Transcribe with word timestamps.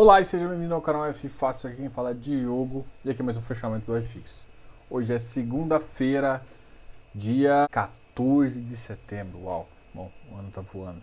Olá 0.00 0.20
e 0.20 0.24
seja 0.24 0.46
bem-vindo 0.46 0.72
ao 0.72 0.80
canal 0.80 1.06
F 1.06 1.28
Fácil, 1.28 1.70
aqui 1.70 1.78
quem 1.78 1.90
fala 1.90 2.12
é 2.12 2.14
Diogo 2.14 2.86
e 3.04 3.10
aqui 3.10 3.20
é 3.20 3.24
mais 3.24 3.36
um 3.36 3.40
fechamento 3.40 3.92
do 3.92 4.00
FX. 4.00 4.46
Hoje 4.88 5.12
é 5.12 5.18
segunda-feira, 5.18 6.40
dia 7.12 7.66
14 7.68 8.60
de 8.60 8.76
setembro. 8.76 9.42
Uau, 9.42 9.68
bom, 9.92 10.08
o 10.30 10.36
ano 10.36 10.52
tá 10.52 10.60
voando. 10.60 11.02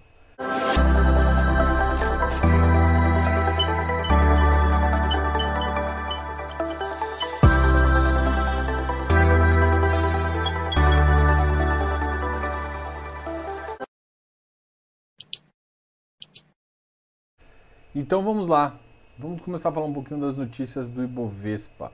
Então 17.94 18.22
vamos 18.24 18.48
lá, 18.50 18.78
Vamos 19.18 19.42
começar 19.42 19.70
a 19.70 19.72
falar 19.72 19.86
um 19.86 19.94
pouquinho 19.94 20.20
das 20.20 20.36
notícias 20.36 20.90
do 20.90 21.02
Ibovespa. 21.02 21.90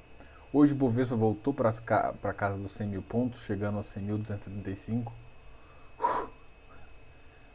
Hoje 0.51 0.73
o 0.73 0.75
Ibovespa 0.75 1.15
voltou 1.15 1.53
para 1.53 1.69
a 1.69 2.33
casa 2.33 2.59
dos 2.59 2.71
100 2.71 2.87
mil 2.87 3.03
pontos, 3.03 3.41
chegando 3.41 3.77
aos 3.77 3.93
100.235. 3.93 5.11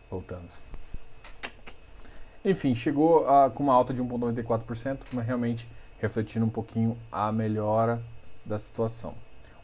Voltamos. 0.09 0.63
Enfim, 2.45 2.77
chegou 2.77 3.23
uh, 3.23 3.51
com 3.51 3.65
uma 3.65 3.75
alta 3.75 3.93
de 3.93 4.01
1,94%, 4.01 4.99
mas 5.13 5.27
realmente 5.27 5.69
refletindo 5.99 6.47
um 6.47 6.51
pouquinho 6.51 6.97
a 7.11 7.33
melhora 7.33 8.01
da 8.45 8.61
situação. 8.61 9.15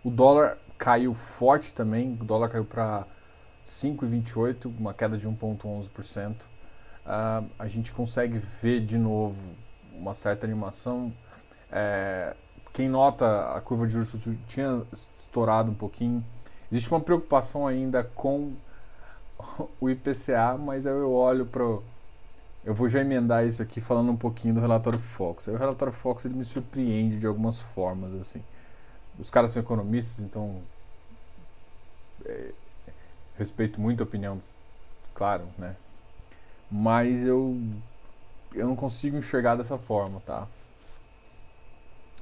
O 0.03 0.11
dólar 0.11 0.59
caiu 0.77 1.15
forte 1.15 1.73
também, 1.73 2.19
o 2.21 2.25
dólar 2.25 2.49
caiu 2.49 2.65
para 2.65 3.07
5,28, 3.65 4.69
uma 4.81 4.93
queda 4.93 5.17
de 5.17 5.29
1,11%. 5.29 6.33
Uh, 6.33 6.47
ah, 7.07 7.45
a 7.57 7.69
gente 7.69 7.93
consegue 7.93 8.39
ver 8.39 8.81
de 8.85 8.99
novo 8.99 9.63
uma 10.03 10.15
certa 10.15 10.45
animação. 10.45 11.13
É, 11.71 12.35
quem 12.73 12.89
nota 12.89 13.55
a 13.57 13.61
curva 13.61 13.87
de 13.87 13.93
juros 13.93 14.19
tinha 14.47 14.83
estourado 14.93 15.71
um 15.71 15.75
pouquinho. 15.75 16.25
Existe 16.71 16.91
uma 16.91 17.01
preocupação 17.01 17.67
ainda 17.67 18.03
com 18.03 18.53
o 19.81 19.89
IPCA, 19.89 20.59
mas 20.59 20.87
eu 20.87 21.11
olho 21.13 21.47
para 21.47 21.63
eu 22.65 22.75
vou 22.75 22.89
já 22.89 23.01
emendar 23.01 23.45
isso 23.45 23.61
aqui 23.61 23.81
falando 23.81 24.13
um 24.13 24.17
pouquinho 24.17 24.55
do 24.55 24.61
relatório 24.61 24.99
Fox. 24.99 25.49
O 25.49 25.57
relatório 25.57 25.93
Fox 25.93 26.25
ele 26.25 26.35
me 26.35 26.45
surpreende 26.45 27.19
de 27.19 27.27
algumas 27.27 27.59
formas 27.59 28.15
assim. 28.15 28.43
Os 29.19 29.31
caras 29.31 29.51
são 29.51 29.61
economistas, 29.61 30.21
então 30.25 30.63
é, 32.25 32.53
respeito 33.37 33.81
muito 33.81 34.01
a 34.01 34.05
opinião, 34.05 34.39
claro, 35.13 35.45
né? 35.59 35.75
Mas 36.71 37.27
eu 37.27 37.61
eu 38.55 38.67
não 38.67 38.77
consigo 38.77 39.17
enxergar 39.17 39.57
dessa 39.57 39.79
forma, 39.79 40.21
tá? 40.21 40.47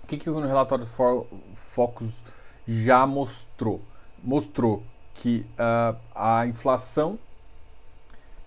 O 0.03 0.06
que, 0.06 0.17
que 0.17 0.28
o 0.28 0.41
relatório 0.41 0.84
do 0.84 1.27
Focus 1.55 2.23
já 2.67 3.06
mostrou? 3.06 3.81
Mostrou 4.23 4.83
que 5.14 5.47
uh, 5.53 5.97
a 6.14 6.47
inflação 6.47 7.19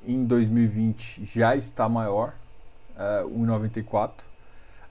em 0.06 0.26
2020 0.26 1.24
já 1.24 1.56
está 1.56 1.88
maior, 1.88 2.34
uh, 2.96 3.30
1,94. 3.30 4.12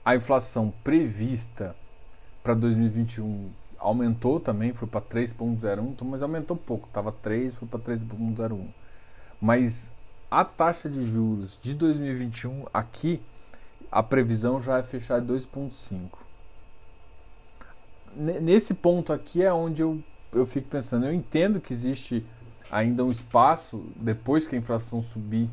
A 0.04 0.16
inflação 0.16 0.72
prevista 0.82 1.76
para 2.42 2.54
2021 2.54 3.50
aumentou 3.78 4.40
também, 4.40 4.72
foi 4.72 4.88
para 4.88 5.00
3,01, 5.00 6.04
mas 6.04 6.22
aumentou 6.22 6.56
pouco, 6.56 6.86
estava 6.86 7.12
3, 7.12 7.54
foi 7.54 7.68
para 7.68 7.80
3,01. 7.80 8.68
Mas 9.40 9.92
a 10.32 10.46
taxa 10.46 10.88
de 10.88 11.06
juros 11.06 11.58
de 11.60 11.74
2021 11.74 12.64
aqui, 12.72 13.20
a 13.90 14.02
previsão 14.02 14.58
já 14.58 14.78
é 14.78 14.82
fechar 14.82 15.20
2,5. 15.20 16.08
Nesse 18.16 18.72
ponto 18.72 19.12
aqui 19.12 19.42
é 19.42 19.52
onde 19.52 19.82
eu, 19.82 20.02
eu 20.32 20.46
fico 20.46 20.68
pensando. 20.68 21.04
Eu 21.04 21.12
entendo 21.12 21.60
que 21.60 21.74
existe 21.74 22.24
ainda 22.70 23.04
um 23.04 23.10
espaço 23.10 23.84
depois 23.94 24.46
que 24.46 24.56
a 24.56 24.58
inflação 24.58 25.02
subir 25.02 25.50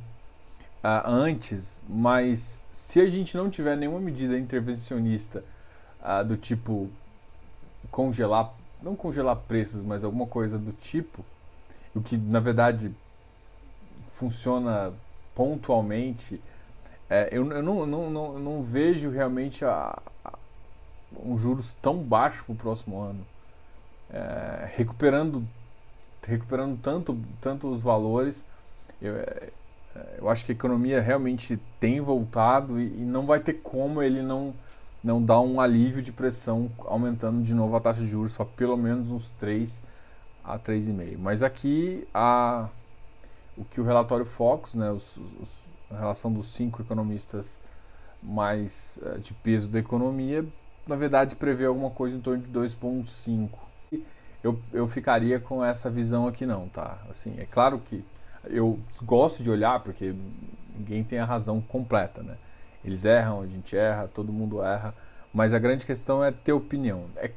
uh, 0.82 1.04
antes, 1.06 1.84
mas 1.86 2.66
se 2.72 3.02
a 3.02 3.08
gente 3.10 3.36
não 3.36 3.50
tiver 3.50 3.76
nenhuma 3.76 4.00
medida 4.00 4.40
intervencionista 4.40 5.44
uh, 6.00 6.24
do 6.24 6.38
tipo 6.38 6.90
congelar, 7.92 8.54
não 8.82 8.96
congelar 8.96 9.36
preços, 9.36 9.84
mas 9.84 10.06
alguma 10.06 10.26
coisa 10.26 10.58
do 10.58 10.72
tipo, 10.72 11.26
o 11.94 12.00
que 12.00 12.16
na 12.16 12.40
verdade 12.40 12.96
funciona 14.10 14.94
pontualmente, 15.34 16.42
é, 17.10 17.30
eu, 17.32 17.52
eu 17.52 17.64
não, 17.64 17.86
não, 17.86 18.10
não, 18.10 18.40
não, 18.40 18.62
vejo 18.62 19.10
realmente 19.10 19.66
a, 19.66 19.98
a, 20.24 20.34
um 21.24 21.38
juros 21.38 21.74
tão 21.82 21.98
baixo 21.98 22.44
para 22.46 22.54
o 22.54 22.56
próximo 22.56 23.00
ano. 23.00 23.26
É, 24.12 24.70
recuperando 24.76 25.48
recuperando 26.28 26.78
tanto, 26.82 27.18
tanto 27.42 27.70
os 27.70 27.82
valores, 27.82 28.46
eu, 29.02 29.16
é, 29.16 29.50
eu 30.18 30.30
acho 30.30 30.46
que 30.46 30.52
a 30.52 30.56
economia 30.56 31.02
realmente 31.02 31.60
tem 31.80 32.00
voltado 32.00 32.80
e, 32.80 32.86
e 32.86 33.06
não 33.06 33.26
vai 33.26 33.40
ter 33.40 33.54
como 33.54 34.02
ele 34.02 34.22
não, 34.22 34.54
não 35.04 35.24
dar 35.24 35.40
um 35.40 35.60
alívio 35.60 36.02
de 36.02 36.12
pressão 36.12 36.70
aumentando 36.86 37.42
de 37.42 37.54
novo 37.54 37.76
a 37.76 37.80
taxa 37.80 38.02
de 38.02 38.08
juros 38.08 38.34
para 38.34 38.46
pelo 38.46 38.78
menos 38.78 39.10
uns 39.10 39.30
3 39.40 39.82
a 40.44 40.60
3,5. 40.60 41.18
Mas 41.18 41.42
aqui 41.42 42.08
a 42.14 42.70
o 43.60 43.66
que 43.66 43.82
o 43.82 43.84
relatório 43.84 44.26
Fox, 44.26 44.74
né, 44.74 44.90
os, 44.90 45.18
os, 45.18 45.62
a 45.92 46.00
relação 46.00 46.32
dos 46.32 46.48
cinco 46.48 46.82
economistas 46.82 47.60
mais 48.24 49.00
uh, 49.04 49.20
de 49.20 49.34
peso 49.34 49.68
da 49.68 49.80
economia, 49.80 50.46
na 50.88 50.96
verdade 50.96 51.36
prevê 51.36 51.66
alguma 51.66 51.90
coisa 51.90 52.16
em 52.16 52.22
torno 52.22 52.42
de 52.42 52.50
2,5. 52.50 53.50
Eu, 54.42 54.58
eu 54.72 54.88
ficaria 54.88 55.38
com 55.38 55.64
essa 55.64 55.90
visão 55.90 56.26
aqui 56.26 56.46
não, 56.46 56.70
tá? 56.70 56.98
Assim, 57.10 57.36
é 57.38 57.46
claro 57.46 57.80
que 57.80 58.06
eu 58.46 58.80
gosto 59.04 59.44
de 59.44 59.50
olhar 59.50 59.82
porque 59.82 60.16
ninguém 60.78 61.04
tem 61.04 61.20
a 61.20 61.26
razão 61.26 61.60
completa, 61.60 62.24
né? 62.24 62.38
Eles 62.84 63.04
erram, 63.04 63.42
a 63.42 63.48
gente 63.48 63.76
erra, 63.76 64.08
todo 64.08 64.32
mundo 64.32 64.64
erra, 64.64 64.96
mas 65.34 65.54
a 65.54 65.60
grande 65.60 65.86
questão 65.86 66.24
é 66.24 66.32
ter 66.32 66.54
opinião. 66.54 67.06
É, 67.18 67.30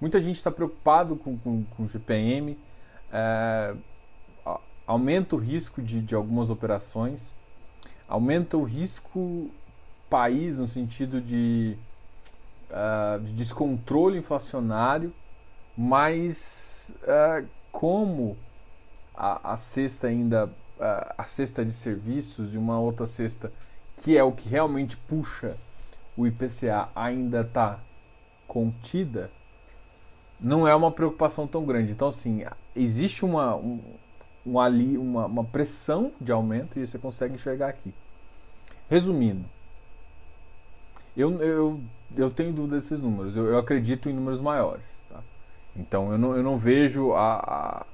muita 0.00 0.20
gente 0.20 0.34
está 0.34 0.50
preocupado 0.50 1.14
com, 1.14 1.38
com, 1.38 1.62
com 1.62 1.86
GPM, 1.86 2.58
é, 3.12 3.74
aumenta 4.86 5.36
o 5.36 5.38
risco 5.38 5.82
de, 5.82 6.00
de 6.00 6.14
algumas 6.14 6.50
operações, 6.50 7.34
aumenta 8.08 8.56
o 8.56 8.62
risco 8.62 9.50
país 10.08 10.58
no 10.58 10.68
sentido 10.68 11.20
de, 11.20 11.76
uh, 12.70 13.20
de 13.20 13.32
descontrole 13.32 14.18
inflacionário, 14.18 15.12
mas 15.76 16.94
uh, 17.02 17.46
como 17.72 18.36
a, 19.14 19.52
a 19.52 19.56
cesta 19.56 20.08
ainda, 20.08 20.46
uh, 20.46 21.14
a 21.16 21.24
cesta 21.24 21.64
de 21.64 21.72
serviços 21.72 22.54
e 22.54 22.58
uma 22.58 22.78
outra 22.78 23.06
cesta 23.06 23.52
que 23.96 24.16
é 24.16 24.22
o 24.22 24.32
que 24.32 24.48
realmente 24.48 24.96
puxa 24.96 25.56
o 26.16 26.26
IPCA 26.26 26.88
ainda 26.94 27.40
está 27.40 27.80
contida, 28.46 29.30
não 30.40 30.66
é 30.66 30.74
uma 30.74 30.90
preocupação 30.90 31.46
tão 31.46 31.64
grande. 31.64 31.92
Então, 31.92 32.08
assim, 32.08 32.44
existe 32.74 33.24
uma, 33.24 33.56
um, 33.56 33.80
um 34.46 34.60
ali, 34.60 34.98
uma, 34.98 35.26
uma 35.26 35.44
pressão 35.44 36.12
de 36.20 36.30
aumento 36.30 36.78
e 36.78 36.86
você 36.86 36.98
consegue 36.98 37.34
enxergar 37.34 37.68
aqui. 37.68 37.94
Resumindo, 38.88 39.44
eu, 41.16 41.40
eu, 41.40 41.80
eu 42.16 42.30
tenho 42.30 42.52
dúvida 42.52 42.76
desses 42.76 43.00
números, 43.00 43.36
eu, 43.36 43.46
eu 43.46 43.58
acredito 43.58 44.08
em 44.08 44.12
números 44.12 44.40
maiores. 44.40 44.84
Tá? 45.08 45.20
Então 45.74 46.12
eu 46.12 46.18
não, 46.18 46.36
eu 46.36 46.42
não 46.42 46.58
vejo 46.58 47.12
a, 47.12 47.36
a, 47.36 47.86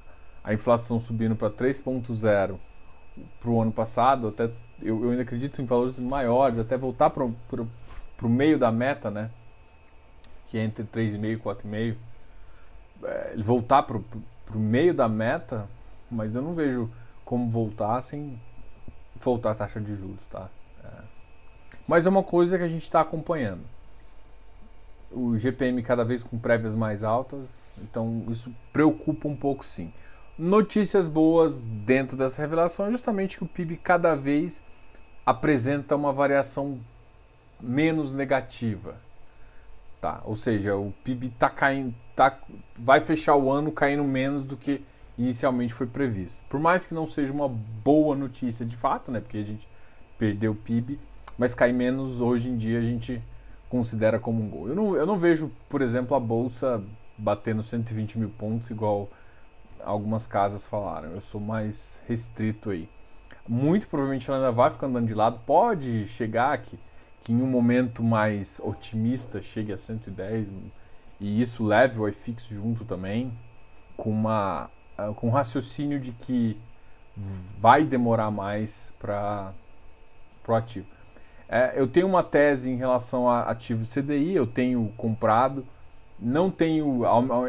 a 0.43 0.53
inflação 0.53 0.99
subindo 0.99 1.35
para 1.35 1.49
3,0 1.49 2.57
para 3.39 3.49
o 3.49 3.61
ano 3.61 3.71
passado, 3.71 4.27
até 4.27 4.45
eu, 4.81 5.03
eu 5.03 5.11
ainda 5.11 5.21
acredito 5.21 5.61
em 5.61 5.65
valores 5.65 5.97
maiores, 5.97 6.59
até 6.59 6.77
voltar 6.77 7.09
para 7.09 7.23
o 7.23 8.29
meio 8.29 8.57
da 8.57 8.71
meta, 8.71 9.11
né? 9.11 9.29
que 10.47 10.57
é 10.57 10.63
entre 10.63 10.83
3,5 10.83 11.25
e 11.25 11.37
4,5, 11.37 11.95
é, 13.03 13.31
ele 13.33 13.43
voltar 13.43 13.83
para 13.83 13.97
o 13.97 14.59
meio 14.59 14.93
da 14.93 15.07
meta 15.07 15.67
mas 16.11 16.35
eu 16.35 16.41
não 16.41 16.53
vejo 16.53 16.89
como 17.23 17.49
voltar 17.49 18.01
sem 18.01 18.39
voltar 19.15 19.51
a 19.51 19.55
taxa 19.55 19.79
de 19.79 19.95
juros, 19.95 20.25
tá? 20.27 20.49
É. 20.83 21.03
Mas 21.87 22.05
é 22.05 22.09
uma 22.09 22.23
coisa 22.23 22.57
que 22.57 22.63
a 22.63 22.67
gente 22.67 22.83
está 22.83 23.01
acompanhando. 23.01 23.63
O 25.11 25.37
GPM 25.37 25.81
cada 25.83 26.05
vez 26.05 26.23
com 26.23 26.37
prévias 26.37 26.73
mais 26.73 27.03
altas, 27.03 27.73
então 27.77 28.25
isso 28.29 28.53
preocupa 28.71 29.27
um 29.27 29.35
pouco 29.35 29.65
sim. 29.65 29.93
Notícias 30.37 31.07
boas 31.07 31.61
dentro 31.61 32.17
dessa 32.17 32.41
revelação 32.41 32.87
é 32.87 32.91
justamente 32.91 33.37
que 33.37 33.43
o 33.43 33.47
PIB 33.47 33.77
cada 33.77 34.15
vez 34.15 34.63
apresenta 35.25 35.95
uma 35.95 36.11
variação 36.11 36.79
menos 37.59 38.11
negativa. 38.11 38.95
Tá? 39.99 40.21
Ou 40.25 40.35
seja, 40.35 40.75
o 40.75 40.91
PIB 41.03 41.29
tá 41.29 41.49
caindo, 41.49 41.93
tá, 42.15 42.39
vai 42.75 43.01
fechar 43.01 43.35
o 43.35 43.51
ano 43.51 43.71
caindo 43.71 44.03
menos 44.03 44.45
do 44.45 44.57
que 44.57 44.83
inicialmente 45.17 45.73
foi 45.73 45.87
previsto. 45.87 46.43
Por 46.49 46.59
mais 46.59 46.85
que 46.85 46.93
não 46.93 47.07
seja 47.07 47.31
uma 47.31 47.47
boa 47.47 48.15
notícia 48.15 48.65
de 48.65 48.75
fato, 48.75 49.11
né, 49.11 49.19
porque 49.19 49.37
a 49.37 49.43
gente 49.43 49.67
perdeu 50.17 50.51
o 50.51 50.55
PIB, 50.55 50.99
mas 51.37 51.55
cair 51.55 51.73
menos 51.73 52.21
hoje 52.21 52.49
em 52.49 52.57
dia 52.57 52.79
a 52.79 52.83
gente 52.83 53.21
considera 53.69 54.19
como 54.19 54.43
um 54.43 54.49
gol. 54.49 54.69
Eu 54.69 54.75
não, 54.75 54.95
eu 54.95 55.05
não 55.05 55.17
vejo, 55.17 55.51
por 55.69 55.81
exemplo, 55.81 56.15
a 56.15 56.19
bolsa 56.19 56.83
batendo 57.17 57.63
120 57.63 58.17
mil 58.17 58.29
pontos 58.29 58.69
igual 58.69 59.09
algumas 59.83 60.27
casas 60.27 60.65
falaram. 60.65 61.11
Eu 61.11 61.21
sou 61.21 61.39
mais 61.39 62.03
restrito 62.07 62.69
aí. 62.69 62.89
Muito 63.47 63.87
provavelmente 63.87 64.29
ela 64.29 64.39
ainda 64.39 64.51
vai 64.51 64.69
ficar 64.69 64.87
andando 64.87 65.07
de 65.07 65.13
lado. 65.13 65.39
Pode 65.45 66.07
chegar 66.07 66.53
aqui 66.53 66.77
que 67.23 67.31
em 67.31 67.41
um 67.41 67.47
momento 67.47 68.03
mais 68.03 68.59
otimista 68.63 69.41
chegue 69.41 69.71
a 69.71 69.77
110 69.77 70.51
e 71.19 71.41
isso 71.41 71.63
leve 71.63 71.99
o 71.99 72.07
iFix 72.07 72.47
junto 72.47 72.83
também 72.83 73.31
com 73.95 74.09
uma 74.09 74.69
com 75.15 75.27
um 75.27 75.31
raciocínio 75.31 75.99
de 75.99 76.11
que 76.11 76.59
vai 77.59 77.83
demorar 77.83 78.31
mais 78.31 78.93
para 78.99 79.53
o 80.47 80.53
ativo. 80.53 80.87
É, 81.47 81.73
eu 81.75 81.87
tenho 81.87 82.07
uma 82.07 82.23
tese 82.23 82.71
em 82.71 82.77
relação 82.77 83.29
a 83.29 83.43
ativos 83.43 83.93
CDI, 83.93 84.33
eu 84.33 84.47
tenho 84.47 84.91
comprado, 84.95 85.65
não 86.17 86.49
tenho 86.49 87.03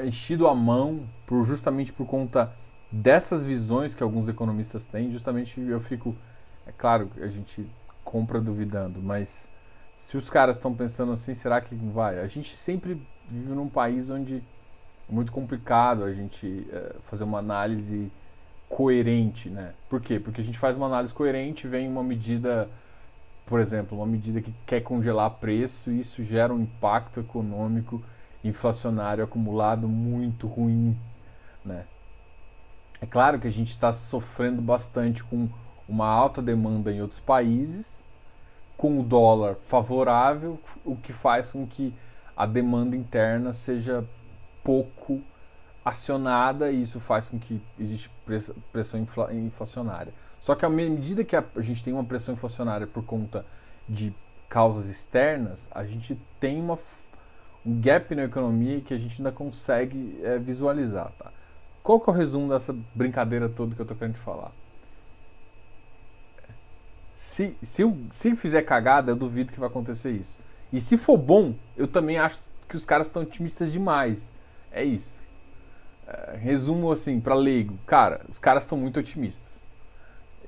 enchido 0.04 0.48
a 0.48 0.54
mão 0.54 1.08
por 1.24 1.44
justamente 1.44 1.92
por 1.92 2.06
conta 2.06 2.52
dessas 2.90 3.44
visões 3.44 3.94
que 3.94 4.02
alguns 4.02 4.28
economistas 4.28 4.86
têm, 4.86 5.10
justamente 5.10 5.60
eu 5.60 5.80
fico, 5.80 6.16
é 6.66 6.72
claro, 6.72 7.10
a 7.20 7.28
gente 7.28 7.66
compra 8.04 8.40
duvidando, 8.40 9.00
mas 9.00 9.50
se 9.94 10.16
os 10.16 10.28
caras 10.28 10.56
estão 10.56 10.74
pensando 10.74 11.12
assim, 11.12 11.32
será 11.32 11.60
que 11.60 11.74
vai? 11.74 12.18
A 12.20 12.26
gente 12.26 12.56
sempre 12.56 13.00
vive 13.28 13.52
num 13.52 13.68
país 13.68 14.10
onde 14.10 14.42
muito 15.08 15.32
complicado 15.32 16.04
a 16.04 16.12
gente 16.12 16.66
é, 16.72 16.94
fazer 17.02 17.24
uma 17.24 17.38
análise 17.38 18.10
coerente, 18.68 19.50
né? 19.50 19.74
Por 19.88 20.00
quê? 20.00 20.18
Porque 20.18 20.40
a 20.40 20.44
gente 20.44 20.58
faz 20.58 20.76
uma 20.76 20.86
análise 20.86 21.12
coerente, 21.12 21.68
vem 21.68 21.86
uma 21.86 22.02
medida, 22.02 22.68
por 23.44 23.60
exemplo, 23.60 23.98
uma 23.98 24.06
medida 24.06 24.40
que 24.40 24.54
quer 24.66 24.80
congelar 24.80 25.30
preço 25.32 25.90
e 25.90 26.00
isso 26.00 26.22
gera 26.24 26.54
um 26.54 26.60
impacto 26.60 27.20
econômico 27.20 28.02
inflacionário 28.42 29.22
acumulado 29.22 29.86
muito 29.86 30.46
ruim, 30.46 30.96
né? 31.64 31.84
É 33.00 33.06
claro 33.06 33.38
que 33.38 33.48
a 33.48 33.52
gente 33.52 33.70
está 33.70 33.92
sofrendo 33.92 34.62
bastante 34.62 35.22
com 35.24 35.48
uma 35.88 36.06
alta 36.06 36.40
demanda 36.40 36.92
em 36.92 37.02
outros 37.02 37.20
países, 37.20 38.04
com 38.76 38.98
o 38.98 39.02
dólar 39.02 39.56
favorável, 39.56 40.58
o 40.84 40.96
que 40.96 41.12
faz 41.12 41.50
com 41.50 41.66
que 41.66 41.92
a 42.36 42.46
demanda 42.46 42.96
interna 42.96 43.52
seja 43.52 44.04
pouco 44.62 45.22
acionada 45.84 46.70
e 46.70 46.80
isso 46.82 47.00
faz 47.00 47.28
com 47.28 47.38
que 47.38 47.60
existe 47.78 48.10
pressão 48.72 49.04
inflacionária. 49.32 50.12
Só 50.40 50.54
que 50.54 50.64
à 50.64 50.68
medida 50.68 51.24
que 51.24 51.36
a 51.36 51.44
gente 51.58 51.84
tem 51.84 51.92
uma 51.92 52.04
pressão 52.04 52.34
inflacionária 52.34 52.86
por 52.86 53.04
conta 53.04 53.44
de 53.88 54.14
causas 54.48 54.88
externas, 54.88 55.68
a 55.72 55.84
gente 55.84 56.18
tem 56.38 56.60
uma, 56.60 56.78
um 57.64 57.80
gap 57.80 58.14
na 58.14 58.24
economia 58.24 58.80
que 58.80 58.92
a 58.92 58.98
gente 58.98 59.20
ainda 59.20 59.32
consegue 59.32 60.18
é, 60.22 60.38
visualizar. 60.38 61.12
Tá? 61.18 61.32
Qual 61.82 62.00
que 62.00 62.10
é 62.10 62.12
o 62.12 62.16
resumo 62.16 62.48
dessa 62.48 62.76
brincadeira 62.94 63.48
toda 63.48 63.74
que 63.74 63.80
eu 63.80 63.84
estou 63.84 63.96
querendo 63.96 64.14
te 64.14 64.20
falar? 64.20 64.52
Se, 67.12 67.56
se, 67.60 67.82
se 68.10 68.34
fizer 68.34 68.62
cagada, 68.62 69.12
eu 69.12 69.16
duvido 69.16 69.52
que 69.52 69.60
vai 69.60 69.68
acontecer 69.68 70.10
isso. 70.10 70.38
E 70.72 70.80
se 70.80 70.96
for 70.96 71.18
bom, 71.18 71.54
eu 71.76 71.86
também 71.86 72.18
acho 72.18 72.40
que 72.68 72.76
os 72.76 72.86
caras 72.86 73.08
estão 73.08 73.22
otimistas 73.22 73.70
demais. 73.70 74.31
É 74.72 74.82
isso. 74.82 75.22
É, 76.06 76.36
resumo 76.36 76.90
assim, 76.90 77.20
para 77.20 77.34
leigo. 77.34 77.78
Cara, 77.86 78.22
os 78.28 78.38
caras 78.38 78.64
estão 78.64 78.78
muito 78.78 78.98
otimistas. 78.98 79.64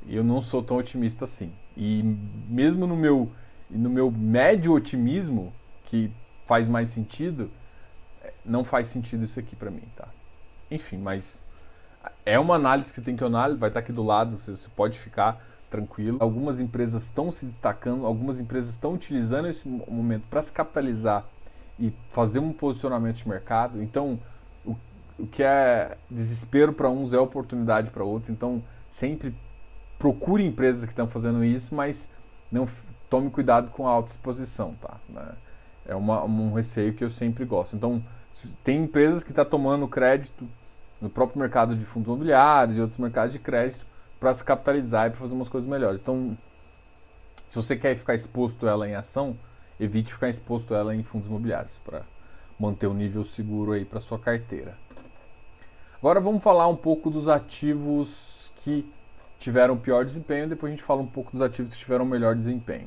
Eu 0.09 0.25
não 0.25 0.43
sou 0.43 0.63
tão 0.63 0.79
otimista 0.79 1.25
assim. 1.25 1.53
E 1.77 2.03
mesmo 2.49 2.87
no 2.87 2.97
meu, 2.97 3.31
no 3.71 3.91
meu 3.91 4.11
médio 4.11 4.73
otimismo, 4.73 5.53
que 5.85 6.11
faz 6.47 6.69
mais 6.69 6.89
sentido, 6.89 7.51
é, 8.23 8.33
não 8.45 8.65
faz 8.65 8.89
sentido 8.89 9.25
isso 9.25 9.39
aqui 9.39 9.55
para 9.55 9.71
mim, 9.71 9.85
tá? 9.95 10.09
Enfim, 10.71 10.99
mas 10.99 11.43
é 12.25 12.39
uma 12.39 12.55
análise 12.55 12.93
que 12.93 13.01
tem 13.01 13.17
que 13.17 13.25
olhar, 13.25 13.55
vai 13.55 13.71
estar 13.71 13.81
aqui 13.81 13.93
do 13.93 14.03
lado, 14.03 14.37
você 14.37 14.69
pode 14.75 14.99
ficar 14.99 15.43
tranquilo. 15.71 16.19
Algumas 16.21 16.61
empresas 16.61 17.05
estão 17.05 17.31
se 17.31 17.47
destacando, 17.47 18.07
algumas 18.07 18.41
empresas 18.41 18.71
estão 18.71 18.95
utilizando 18.95 19.49
esse 19.49 19.69
momento 19.69 20.25
para 20.29 20.43
se 20.43 20.53
capitalizar 20.53 21.27
e 21.79 21.93
fazer 22.09 22.39
um 22.39 22.53
posicionamento 22.53 23.17
de 23.17 23.29
mercado. 23.29 23.83
Então, 23.83 24.19
o, 24.65 24.77
o 25.19 25.27
que 25.27 25.43
é 25.43 25.97
desespero 26.11 26.73
para 26.73 26.89
uns 26.89 27.13
é 27.13 27.19
oportunidade 27.19 27.91
para 27.91 28.05
outros. 28.05 28.31
Então, 28.31 28.63
sempre 28.89 29.35
procure 29.99 30.45
empresas 30.45 30.85
que 30.85 30.93
estão 30.93 31.09
fazendo 31.09 31.45
isso, 31.45 31.75
mas 31.75 32.11
não 32.51 32.67
tome 33.09 33.31
cuidado 33.31 33.71
com 33.71 33.87
a 33.87 33.91
alta 33.91 34.11
exposição, 34.11 34.75
tá? 34.81 34.97
Né? 35.09 35.33
É 35.87 35.95
uma, 35.95 36.25
um 36.25 36.53
receio 36.53 36.95
que 36.95 37.05
eu 37.05 37.11
sempre 37.11 37.45
gosto. 37.45 37.77
Então, 37.77 38.03
tem 38.63 38.83
empresas 38.85 39.23
que 39.23 39.31
estão 39.31 39.45
tá 39.45 39.51
tomando 39.51 39.87
crédito 39.87 40.49
no 41.01 41.11
próprio 41.11 41.39
mercado 41.39 41.77
de 41.77 41.85
fundos 41.85 42.09
imobiliários 42.09 42.77
e 42.77 42.81
outros 42.81 42.99
mercados 42.99 43.33
de 43.33 43.39
crédito 43.39 43.87
para 44.19 44.33
se 44.33 44.43
capitalizar 44.43 45.07
e 45.07 45.11
para 45.11 45.21
fazer 45.21 45.35
umas 45.35 45.49
coisas 45.49 45.69
melhores. 45.69 46.01
Então, 46.01 46.37
se 47.47 47.57
você 47.57 47.77
quer 47.77 47.95
ficar 47.97 48.15
exposto 48.15 48.67
ela 48.67 48.89
em 48.89 48.95
ação, 48.95 49.37
evite 49.79 50.13
ficar 50.13 50.29
exposto 50.29 50.75
ela 50.75 50.95
em 50.95 51.03
fundos 51.03 51.29
imobiliários 51.29 51.81
para 51.85 52.03
manter 52.59 52.87
o 52.87 52.95
nível 52.95 53.25
seguro 53.25 53.73
aí 53.73 53.85
para 53.85 54.01
sua 54.01 54.19
carteira. 54.19 54.77
Agora 55.99 56.21
vamos 56.21 56.43
falar 56.43 56.69
um 56.69 56.77
pouco 56.77 57.11
dos 57.11 57.29
ativos 57.29 58.53
que 58.57 58.87
tiveram 59.39 59.77
pior 59.77 60.05
desempenho, 60.05 60.49
depois 60.49 60.73
a 60.73 60.77
gente 60.77 60.85
fala 60.85 61.03
um 61.03 61.07
pouco 61.07 61.33
dos 61.33 61.43
ativos 61.43 61.73
que 61.73 61.79
tiveram 61.79 62.05
melhor 62.05 62.35
desempenho. 62.35 62.87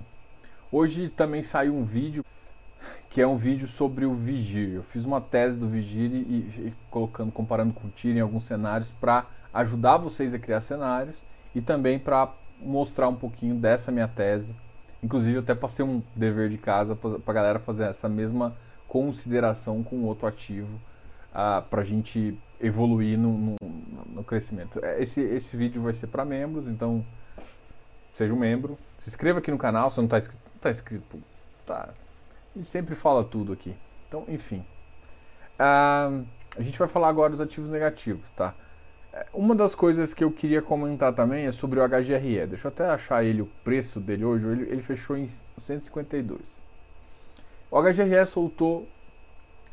Hoje 0.71 1.09
também 1.09 1.43
saiu 1.43 1.75
um 1.75 1.83
vídeo 1.83 2.23
que 3.09 3.21
é 3.21 3.27
um 3.27 3.35
vídeo 3.37 3.67
sobre 3.67 4.05
o 4.05 4.13
Vigir. 4.13 4.75
Eu 4.75 4.83
fiz 4.83 5.05
uma 5.05 5.19
tese 5.19 5.57
do 5.57 5.67
Vigir 5.67 6.11
e, 6.11 6.67
e 6.67 6.73
colocando, 6.91 7.31
comparando 7.31 7.73
com 7.73 7.87
o 7.87 7.91
TIR 7.91 8.17
em 8.17 8.19
alguns 8.19 8.45
cenários 8.45 8.91
para 8.91 9.25
ajudar 9.53 9.97
vocês 9.97 10.33
a 10.33 10.39
criar 10.39 10.61
cenários 10.61 11.23
e 11.55 11.61
também 11.61 11.97
para 11.97 12.31
mostrar 12.59 13.07
um 13.07 13.15
pouquinho 13.15 13.55
dessa 13.55 13.91
minha 13.91 14.07
tese 14.07 14.55
Inclusive, 15.01 15.39
até 15.39 15.53
passei 15.53 15.85
um 15.85 16.01
dever 16.15 16.49
de 16.49 16.57
casa 16.57 16.95
para 16.95 17.19
a 17.25 17.33
galera 17.33 17.59
fazer 17.59 17.85
essa 17.85 18.09
mesma 18.09 18.55
consideração 18.87 19.83
com 19.83 20.03
outro 20.03 20.27
ativo 20.27 20.79
ah, 21.33 21.63
para 21.69 21.81
a 21.81 21.85
gente 21.85 22.39
evoluir 22.59 23.17
no, 23.17 23.37
no, 23.37 23.55
no, 24.07 24.23
crescimento. 24.23 24.83
É, 24.83 25.01
esse, 25.01 25.21
esse 25.21 25.55
vídeo 25.55 25.81
vai 25.81 25.93
ser 25.93 26.07
para 26.07 26.25
membros, 26.25 26.67
então 26.67 27.05
seja 28.11 28.33
um 28.33 28.37
membro. 28.37 28.77
Se 28.97 29.09
inscreva 29.09 29.39
aqui 29.39 29.51
no 29.51 29.57
canal, 29.57 29.89
se 29.91 29.97
não 29.97 30.05
está 30.05 30.17
inscrito, 30.17 30.41
não 30.53 30.59
tá 30.59 30.71
inscrito 30.71 31.23
tá. 31.65 31.89
A 32.55 32.57
gente 32.57 32.67
sempre 32.67 32.95
fala 32.95 33.23
tudo 33.23 33.53
aqui. 33.53 33.75
Então, 34.07 34.25
enfim. 34.27 34.65
Uh, 35.59 36.25
a 36.57 36.61
gente 36.61 36.79
vai 36.79 36.87
falar 36.87 37.09
agora 37.09 37.29
dos 37.29 37.41
ativos 37.41 37.69
negativos, 37.69 38.31
tá? 38.31 38.55
Uma 39.33 39.55
das 39.55 39.73
coisas 39.73 40.13
que 40.13 40.23
eu 40.23 40.31
queria 40.31 40.61
comentar 40.61 41.13
também 41.13 41.45
é 41.45 41.51
sobre 41.51 41.79
o 41.79 41.87
HGRE. 41.87 42.47
Deixa 42.47 42.67
eu 42.67 42.69
até 42.69 42.85
achar 42.85 43.23
ele 43.23 43.41
o 43.41 43.49
preço 43.63 43.99
dele 43.99 44.25
hoje. 44.25 44.47
Ele, 44.47 44.63
ele 44.63 44.81
fechou 44.81 45.15
em 45.15 45.25
152. 45.25 46.61
O 47.71 47.81
HGRE 47.81 48.25
soltou, 48.25 48.87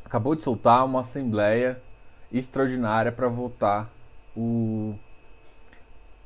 acabou 0.04 0.34
de 0.34 0.42
soltar 0.42 0.84
uma 0.84 1.00
assembleia 1.00 1.80
extraordinária 2.32 3.12
para 3.12 3.28
votar 3.28 3.90
o 4.36 4.94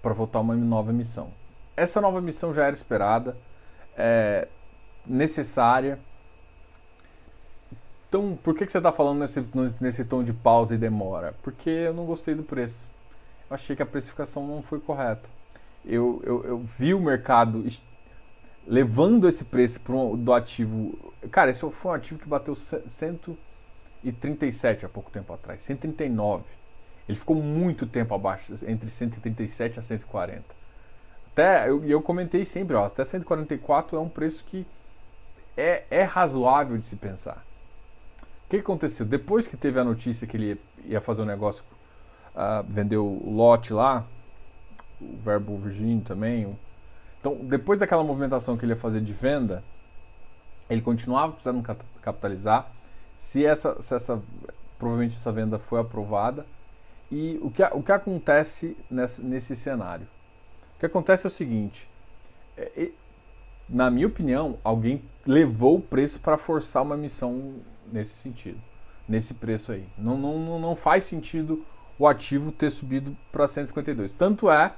para 0.03 0.15
votar 0.15 0.41
uma 0.41 0.55
nova 0.55 0.91
emissão. 0.91 1.31
Essa 1.77 2.01
nova 2.01 2.19
emissão 2.19 2.53
já 2.53 2.65
era 2.65 2.75
esperada, 2.75 3.37
é 3.97 4.49
necessária. 5.07 5.99
Então, 8.09 8.39
por 8.43 8.55
que, 8.55 8.65
que 8.65 8.73
você 8.73 8.79
está 8.79 8.93
falando 8.93 9.19
nesse, 9.19 9.45
nesse 9.81 10.05
tom 10.05 10.23
de 10.23 10.33
pausa 10.33 10.75
e 10.75 10.79
demora? 10.79 11.35
Porque 11.43 11.69
eu 11.69 11.93
não 11.93 12.07
gostei 12.07 12.35
do 12.35 12.43
preço 12.43 12.87
achei 13.51 13.75
que 13.75 13.83
a 13.83 13.87
precificação 13.87 14.47
não 14.47 14.63
foi 14.63 14.79
correta. 14.81 15.29
Eu, 15.85 16.23
eu, 16.25 16.45
eu 16.45 16.59
vi 16.59 16.95
o 16.95 17.01
mercado 17.01 17.65
levando 18.67 19.29
esse 19.29 19.45
preço 19.45 19.81
um, 19.89 20.17
do 20.17 20.33
ativo. 20.33 20.99
Cara, 21.31 21.51
esse 21.51 21.69
foi 21.71 21.91
um 21.91 21.95
ativo 21.95 22.21
que 22.21 22.29
bateu 22.29 22.55
137 22.55 24.85
há 24.85 24.89
pouco 24.89 25.11
tempo 25.11 25.33
atrás, 25.33 25.63
139. 25.63 26.59
Ele 27.09 27.19
ficou 27.19 27.37
muito 27.37 27.87
tempo 27.87 28.15
abaixo, 28.15 28.53
entre 28.67 28.91
137 28.91 29.79
a 29.79 29.83
140. 29.83 30.45
Até 31.33 31.71
eu, 31.71 31.83
eu 31.85 32.03
comentei 32.03 32.45
sempre, 32.45 32.77
ó, 32.77 32.85
até 32.85 33.03
144 33.05 33.97
é 33.97 34.01
um 34.01 34.09
preço 34.09 34.45
que 34.45 34.67
é, 35.57 35.85
é 35.91 36.03
razoável 36.03 36.77
de 36.77 36.85
se 36.85 36.97
pensar. 36.97 37.45
O 38.45 38.51
que 38.51 38.59
aconteceu? 38.59 39.07
Depois 39.07 39.49
que 39.49 39.57
teve 39.57 39.81
a 39.81 39.85
notícia 39.85 40.27
que 40.27 40.37
ele 40.37 40.61
ia 40.85 41.01
fazer 41.01 41.23
um 41.23 41.27
negócio 41.27 41.65
uh, 42.39 42.65
vendeu 42.67 43.05
o 43.05 43.35
lote 43.35 43.73
lá, 43.73 44.07
o 45.01 45.17
verbo 45.19 45.57
Virgínio 45.57 46.03
também. 46.03 46.57
Então, 47.21 47.35
depois 47.43 47.81
daquela 47.81 48.05
movimentação 48.05 48.57
que 48.57 48.65
ele 48.65 48.73
ia 48.73 48.77
fazer 48.77 49.01
de 49.01 49.13
venda, 49.13 49.63
ele 50.71 50.81
continuava 50.81 51.33
precisando 51.33 51.63
capitalizar. 52.01 52.71
Se 53.17 53.45
essa, 53.45 53.81
se 53.83 53.95
essa 53.95 54.23
provavelmente 54.79 55.17
essa 55.17 55.33
venda 55.33 55.59
foi 55.59 55.81
aprovada. 55.81 56.47
E 57.11 57.39
o 57.43 57.51
que, 57.51 57.63
o 57.63 57.83
que 57.83 57.93
acontece 57.93 58.77
nesse, 58.91 59.23
nesse 59.23 59.57
cenário? 59.57 60.07
O 60.77 60.79
que 60.79 60.87
acontece 60.87 61.27
é 61.27 61.29
o 61.29 61.31
seguinte: 61.31 61.91
é, 62.57 62.91
na 63.69 63.91
minha 63.91 64.07
opinião, 64.07 64.59
alguém 64.63 65.03
levou 65.27 65.77
o 65.77 65.83
preço 65.83 66.21
para 66.21 66.39
forçar 66.39 66.83
uma 66.83 66.95
emissão 66.95 67.57
nesse 67.91 68.15
sentido, 68.15 68.61
nesse 69.09 69.35
preço 69.35 69.73
aí. 69.73 69.87
Não, 69.97 70.17
não, 70.17 70.61
não 70.61 70.77
faz 70.77 71.05
sentido 71.05 71.65
o 71.99 72.07
ativo 72.07 72.53
ter 72.53 72.71
subido 72.71 73.17
para 73.33 73.47
152. 73.47 74.15
Tanto 74.15 74.51
é 74.51 74.73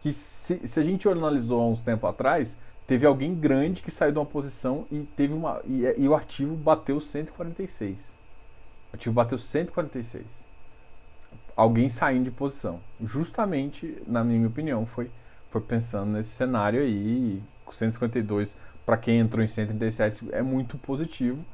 que 0.00 0.12
se, 0.12 0.66
se, 0.66 0.80
a 0.80 0.82
gente 0.82 1.08
analisou 1.08 1.60
há 1.60 1.66
uns 1.66 1.82
tempo 1.82 2.06
atrás, 2.06 2.58
teve 2.86 3.06
alguém 3.06 3.34
grande 3.34 3.82
que 3.82 3.90
saiu 3.90 4.12
de 4.12 4.18
uma 4.18 4.26
posição 4.26 4.86
e 4.90 5.00
teve 5.16 5.32
uma 5.32 5.60
e, 5.66 5.82
e 5.96 6.08
o 6.08 6.14
ativo 6.14 6.54
bateu 6.54 7.00
146. 7.00 8.12
O 8.92 8.96
ativo 8.96 9.14
bateu 9.14 9.38
146. 9.38 10.44
Alguém 11.56 11.88
saindo 11.88 12.24
de 12.24 12.30
posição. 12.30 12.80
Justamente, 13.02 14.02
na 14.06 14.24
minha 14.24 14.46
opinião, 14.46 14.84
foi 14.84 15.10
foi 15.54 15.60
pensando 15.60 16.10
nesse 16.10 16.30
cenário 16.30 16.82
aí, 16.82 17.40
152 17.70 18.56
para 18.84 18.96
quem 18.96 19.18
entrou 19.18 19.42
em 19.42 19.46
137 19.48 20.26
é 20.32 20.42
muito 20.42 20.76
positivo. 20.76 21.44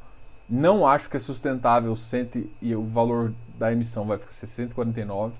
Não 0.48 0.86
acho 0.86 1.08
que 1.08 1.16
é 1.16 1.20
sustentável 1.20 1.94
100 1.94 2.50
e 2.60 2.74
o 2.74 2.82
valor 2.82 3.32
da 3.60 3.70
emissão 3.70 4.06
vai 4.06 4.18
ser 4.30 4.46
149. 4.46 5.38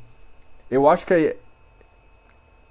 Eu 0.70 0.88
acho 0.88 1.06
que 1.06 1.14
é, 1.14 1.36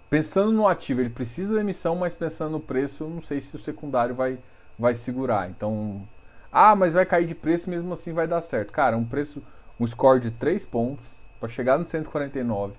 pensando 0.07 0.51
no 0.51 0.67
ativo, 0.67 1.01
ele 1.01 1.09
precisa 1.09 1.55
da 1.55 1.61
emissão, 1.61 1.95
mas 1.95 2.13
pensando 2.13 2.51
no 2.51 2.59
preço, 2.59 3.03
eu 3.05 3.09
não 3.09 3.21
sei 3.21 3.41
se 3.41 3.55
o 3.55 3.59
secundário 3.59 4.13
vai, 4.13 4.37
vai 4.77 4.93
segurar. 4.93 5.49
Então, 5.49 6.07
ah, 6.51 6.75
mas 6.75 6.93
vai 6.93 7.03
cair 7.03 7.25
de 7.25 7.33
preço 7.33 7.67
mesmo 7.67 7.91
assim 7.91 8.13
vai 8.13 8.27
dar 8.27 8.41
certo. 8.41 8.71
Cara, 8.71 8.95
um 8.95 9.03
preço, 9.03 9.41
um 9.79 9.87
score 9.87 10.19
de 10.19 10.29
3 10.29 10.67
pontos 10.67 11.07
para 11.39 11.49
chegar 11.49 11.79
no 11.79 11.85
149, 11.85 12.75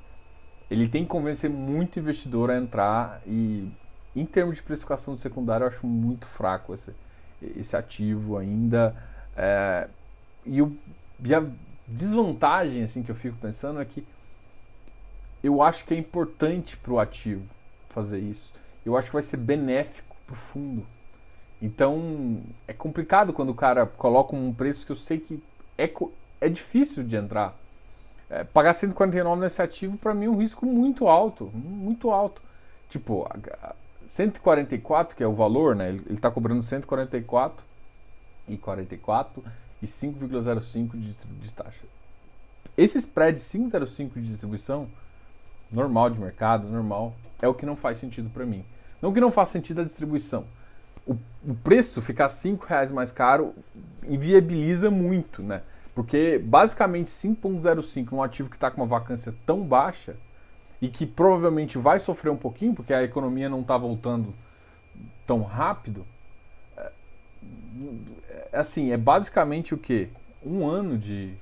ele 0.70 0.86
tem 0.86 1.02
que 1.02 1.08
convencer 1.08 1.50
muito 1.50 1.98
investidor 1.98 2.52
a 2.52 2.56
entrar 2.56 3.20
e 3.26 3.68
em 4.14 4.24
termos 4.24 4.56
de 4.56 4.62
precificação 4.62 5.14
do 5.14 5.20
secundário, 5.20 5.64
eu 5.64 5.68
acho 5.68 5.86
muito 5.86 6.24
fraco 6.26 6.72
esse, 6.72 6.94
esse 7.56 7.76
ativo 7.76 8.38
ainda. 8.38 8.94
É, 9.36 9.88
e, 10.46 10.62
o, 10.62 10.76
desvantagem 11.90 12.82
assim 12.82 13.02
que 13.02 13.10
eu 13.10 13.14
fico 13.14 13.36
pensando 13.38 13.80
é 13.80 13.84
que 13.84 14.04
eu 15.42 15.62
acho 15.62 15.84
que 15.84 15.94
é 15.94 15.96
importante 15.96 16.76
para 16.76 16.92
o 16.92 16.98
ativo 16.98 17.44
fazer 17.88 18.18
isso. 18.18 18.52
Eu 18.84 18.96
acho 18.96 19.08
que 19.08 19.14
vai 19.14 19.22
ser 19.22 19.36
benéfico 19.36 20.16
para 20.26 20.34
o 20.34 20.36
fundo. 20.36 20.86
Então 21.60 22.40
é 22.66 22.72
complicado 22.72 23.32
quando 23.32 23.50
o 23.50 23.54
cara 23.54 23.86
coloca 23.86 24.34
um 24.34 24.52
preço 24.52 24.86
que 24.86 24.92
eu 24.92 24.96
sei 24.96 25.18
que 25.18 25.42
é, 25.76 25.90
é 26.40 26.48
difícil 26.48 27.02
de 27.02 27.16
entrar. 27.16 27.54
É, 28.28 28.44
pagar 28.44 28.72
149 28.72 29.40
nesse 29.40 29.60
ativo 29.60 29.98
para 29.98 30.14
mim 30.14 30.26
é 30.26 30.30
um 30.30 30.38
risco 30.38 30.64
muito 30.64 31.08
alto, 31.08 31.50
muito 31.54 32.10
alto. 32.10 32.42
Tipo, 32.88 33.28
144, 34.06 35.16
que 35.16 35.22
é 35.22 35.26
o 35.26 35.32
valor, 35.32 35.74
né? 35.74 35.88
Ele 35.90 36.04
está 36.10 36.30
cobrando 36.30 36.62
144 36.62 37.64
e 38.48 38.56
44 38.56 39.44
e 39.82 39.86
5,05 39.86 40.98
de, 40.98 41.14
de 41.14 41.52
taxa. 41.52 41.86
Esse 42.76 42.98
spread 42.98 43.38
5,05 43.38 44.14
de 44.14 44.22
distribuição, 44.22 44.88
normal 45.70 46.10
de 46.10 46.20
mercado, 46.20 46.68
normal, 46.68 47.14
é 47.40 47.48
o 47.48 47.54
que 47.54 47.66
não 47.66 47.76
faz 47.76 47.98
sentido 47.98 48.30
para 48.30 48.46
mim. 48.46 48.64
Não 49.00 49.12
que 49.12 49.20
não 49.20 49.30
faça 49.30 49.52
sentido 49.52 49.80
a 49.80 49.84
distribuição. 49.84 50.44
O, 51.06 51.16
o 51.46 51.54
preço 51.54 52.02
ficar 52.02 52.28
5 52.28 52.66
reais 52.66 52.92
mais 52.92 53.10
caro 53.10 53.54
inviabiliza 54.06 54.90
muito, 54.90 55.42
né? 55.42 55.62
Porque 55.94 56.38
basicamente 56.38 57.08
5,05 57.08 58.12
num 58.12 58.22
ativo 58.22 58.48
que 58.48 58.56
está 58.56 58.70
com 58.70 58.80
uma 58.80 58.86
vacância 58.86 59.34
tão 59.44 59.62
baixa 59.62 60.16
e 60.80 60.88
que 60.88 61.06
provavelmente 61.06 61.76
vai 61.78 61.98
sofrer 61.98 62.30
um 62.30 62.36
pouquinho, 62.36 62.74
porque 62.74 62.92
a 62.94 63.02
economia 63.02 63.48
não 63.48 63.60
está 63.60 63.76
voltando 63.76 64.34
tão 65.26 65.42
rápido, 65.42 66.06
é, 66.76 66.92
assim, 68.52 68.92
é 68.92 68.96
basicamente 68.96 69.74
o 69.74 69.78
que? 69.78 70.08
Um 70.44 70.66
ano 70.68 70.96
de, 70.96 71.34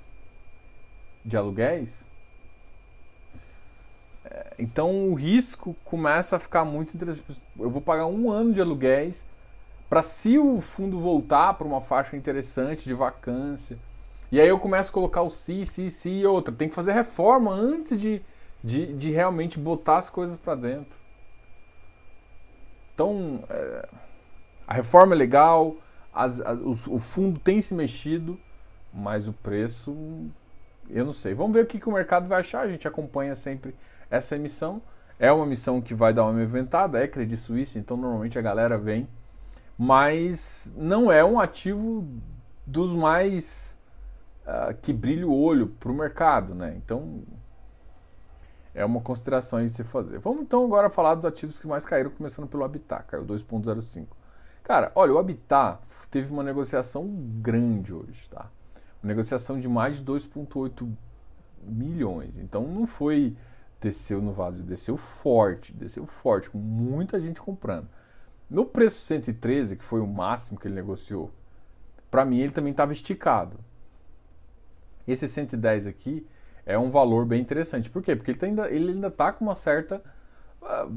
de 1.24 1.36
aluguéis. 1.36 2.08
É, 4.24 4.54
então 4.58 5.08
o 5.08 5.14
risco 5.14 5.76
começa 5.84 6.36
a 6.36 6.38
ficar 6.38 6.64
muito 6.64 6.94
interessante. 6.94 7.40
Eu 7.58 7.70
vou 7.70 7.80
pagar 7.80 8.06
um 8.06 8.30
ano 8.30 8.52
de 8.52 8.60
aluguéis 8.60 9.26
para 9.88 10.02
se 10.02 10.38
o 10.38 10.60
fundo 10.60 10.98
voltar 10.98 11.54
para 11.54 11.66
uma 11.66 11.80
faixa 11.80 12.16
interessante 12.16 12.84
de 12.84 12.94
vacância. 12.94 13.78
E 14.30 14.38
aí 14.40 14.48
eu 14.48 14.58
começo 14.58 14.90
a 14.90 14.92
colocar 14.92 15.22
o 15.22 15.30
si, 15.30 15.64
si, 15.64 15.90
si 15.90 16.10
e 16.10 16.26
outra. 16.26 16.54
Tem 16.54 16.68
que 16.68 16.74
fazer 16.74 16.92
reforma 16.92 17.52
antes 17.52 17.98
de, 17.98 18.22
de, 18.62 18.92
de 18.92 19.10
realmente 19.10 19.58
botar 19.58 19.96
as 19.96 20.10
coisas 20.10 20.36
para 20.36 20.54
dentro. 20.54 20.98
Então, 22.94 23.42
é, 23.48 23.88
a 24.66 24.74
reforma 24.74 25.14
é 25.14 25.18
legal, 25.18 25.76
as, 26.18 26.40
as, 26.40 26.58
o, 26.58 26.96
o, 26.96 26.98
fundo 26.98 27.38
tem 27.38 27.62
se 27.62 27.72
mexido, 27.72 28.36
mas 28.92 29.28
o 29.28 29.32
preço, 29.32 29.96
eu 30.90 31.04
não 31.04 31.12
sei. 31.12 31.32
Vamos 31.32 31.52
ver 31.52 31.62
o 31.62 31.66
que, 31.66 31.78
que 31.78 31.88
o 31.88 31.92
mercado 31.92 32.28
vai 32.28 32.40
achar. 32.40 32.62
A 32.62 32.68
gente 32.68 32.88
acompanha 32.88 33.36
sempre 33.36 33.72
essa 34.10 34.34
emissão. 34.34 34.82
É 35.16 35.30
uma 35.30 35.46
missão 35.46 35.80
que 35.80 35.94
vai 35.94 36.12
dar 36.12 36.24
uma 36.24 36.42
inventada, 36.42 37.00
é 37.02 37.06
Credit 37.06 37.36
Suisse, 37.36 37.78
então 37.78 37.96
normalmente 37.96 38.36
a 38.36 38.42
galera 38.42 38.76
vem. 38.76 39.08
Mas 39.76 40.74
não 40.76 41.10
é 41.10 41.24
um 41.24 41.38
ativo 41.38 42.04
dos 42.66 42.92
mais 42.92 43.78
uh, 44.42 44.74
que 44.82 44.92
brilha 44.92 45.26
o 45.26 45.32
olho 45.32 45.68
para 45.68 45.90
o 45.90 45.94
mercado, 45.94 46.52
né? 46.52 46.74
Então 46.76 47.22
é 48.74 48.84
uma 48.84 49.00
consideração 49.00 49.64
de 49.64 49.70
se 49.70 49.84
fazer. 49.84 50.18
Vamos 50.18 50.42
então 50.42 50.64
agora 50.64 50.90
falar 50.90 51.14
dos 51.14 51.24
ativos 51.24 51.60
que 51.60 51.66
mais 51.68 51.86
caíram, 51.86 52.10
começando 52.10 52.48
pelo 52.48 52.64
Habitat, 52.64 53.04
caiu 53.06 53.24
2,05. 53.24 54.17
Cara, 54.68 54.92
olha, 54.94 55.14
o 55.14 55.18
Habitat 55.18 55.80
teve 56.10 56.30
uma 56.30 56.42
negociação 56.42 57.08
grande 57.40 57.94
hoje, 57.94 58.28
tá? 58.28 58.50
Uma 59.02 59.08
negociação 59.08 59.58
de 59.58 59.66
mais 59.66 59.96
de 59.96 60.04
2,8 60.04 60.92
milhões. 61.62 62.36
Então 62.36 62.68
não 62.68 62.86
foi 62.86 63.34
desceu 63.80 64.20
no 64.20 64.30
vazio, 64.30 64.62
desceu 64.62 64.98
forte, 64.98 65.72
desceu 65.72 66.04
forte, 66.04 66.50
com 66.50 66.58
muita 66.58 67.18
gente 67.18 67.40
comprando. 67.40 67.88
No 68.50 68.66
preço 68.66 69.00
113, 69.06 69.74
que 69.74 69.84
foi 69.84 70.00
o 70.00 70.06
máximo 70.06 70.60
que 70.60 70.68
ele 70.68 70.74
negociou, 70.74 71.30
para 72.10 72.26
mim 72.26 72.40
ele 72.40 72.52
também 72.52 72.72
estava 72.72 72.92
esticado. 72.92 73.58
Esse 75.06 75.26
110 75.26 75.86
aqui, 75.86 76.26
é 76.66 76.78
um 76.78 76.90
valor 76.90 77.24
bem 77.24 77.40
interessante. 77.40 77.88
Por 77.88 78.02
quê? 78.02 78.14
Porque 78.14 78.32
ele, 78.32 78.38
tá 78.38 78.44
ainda, 78.44 78.70
ele 78.70 78.92
ainda 78.92 79.08
está 79.08 79.32
com 79.32 79.46
uma 79.46 79.54
certa. 79.54 80.02
Uh, 80.60 80.94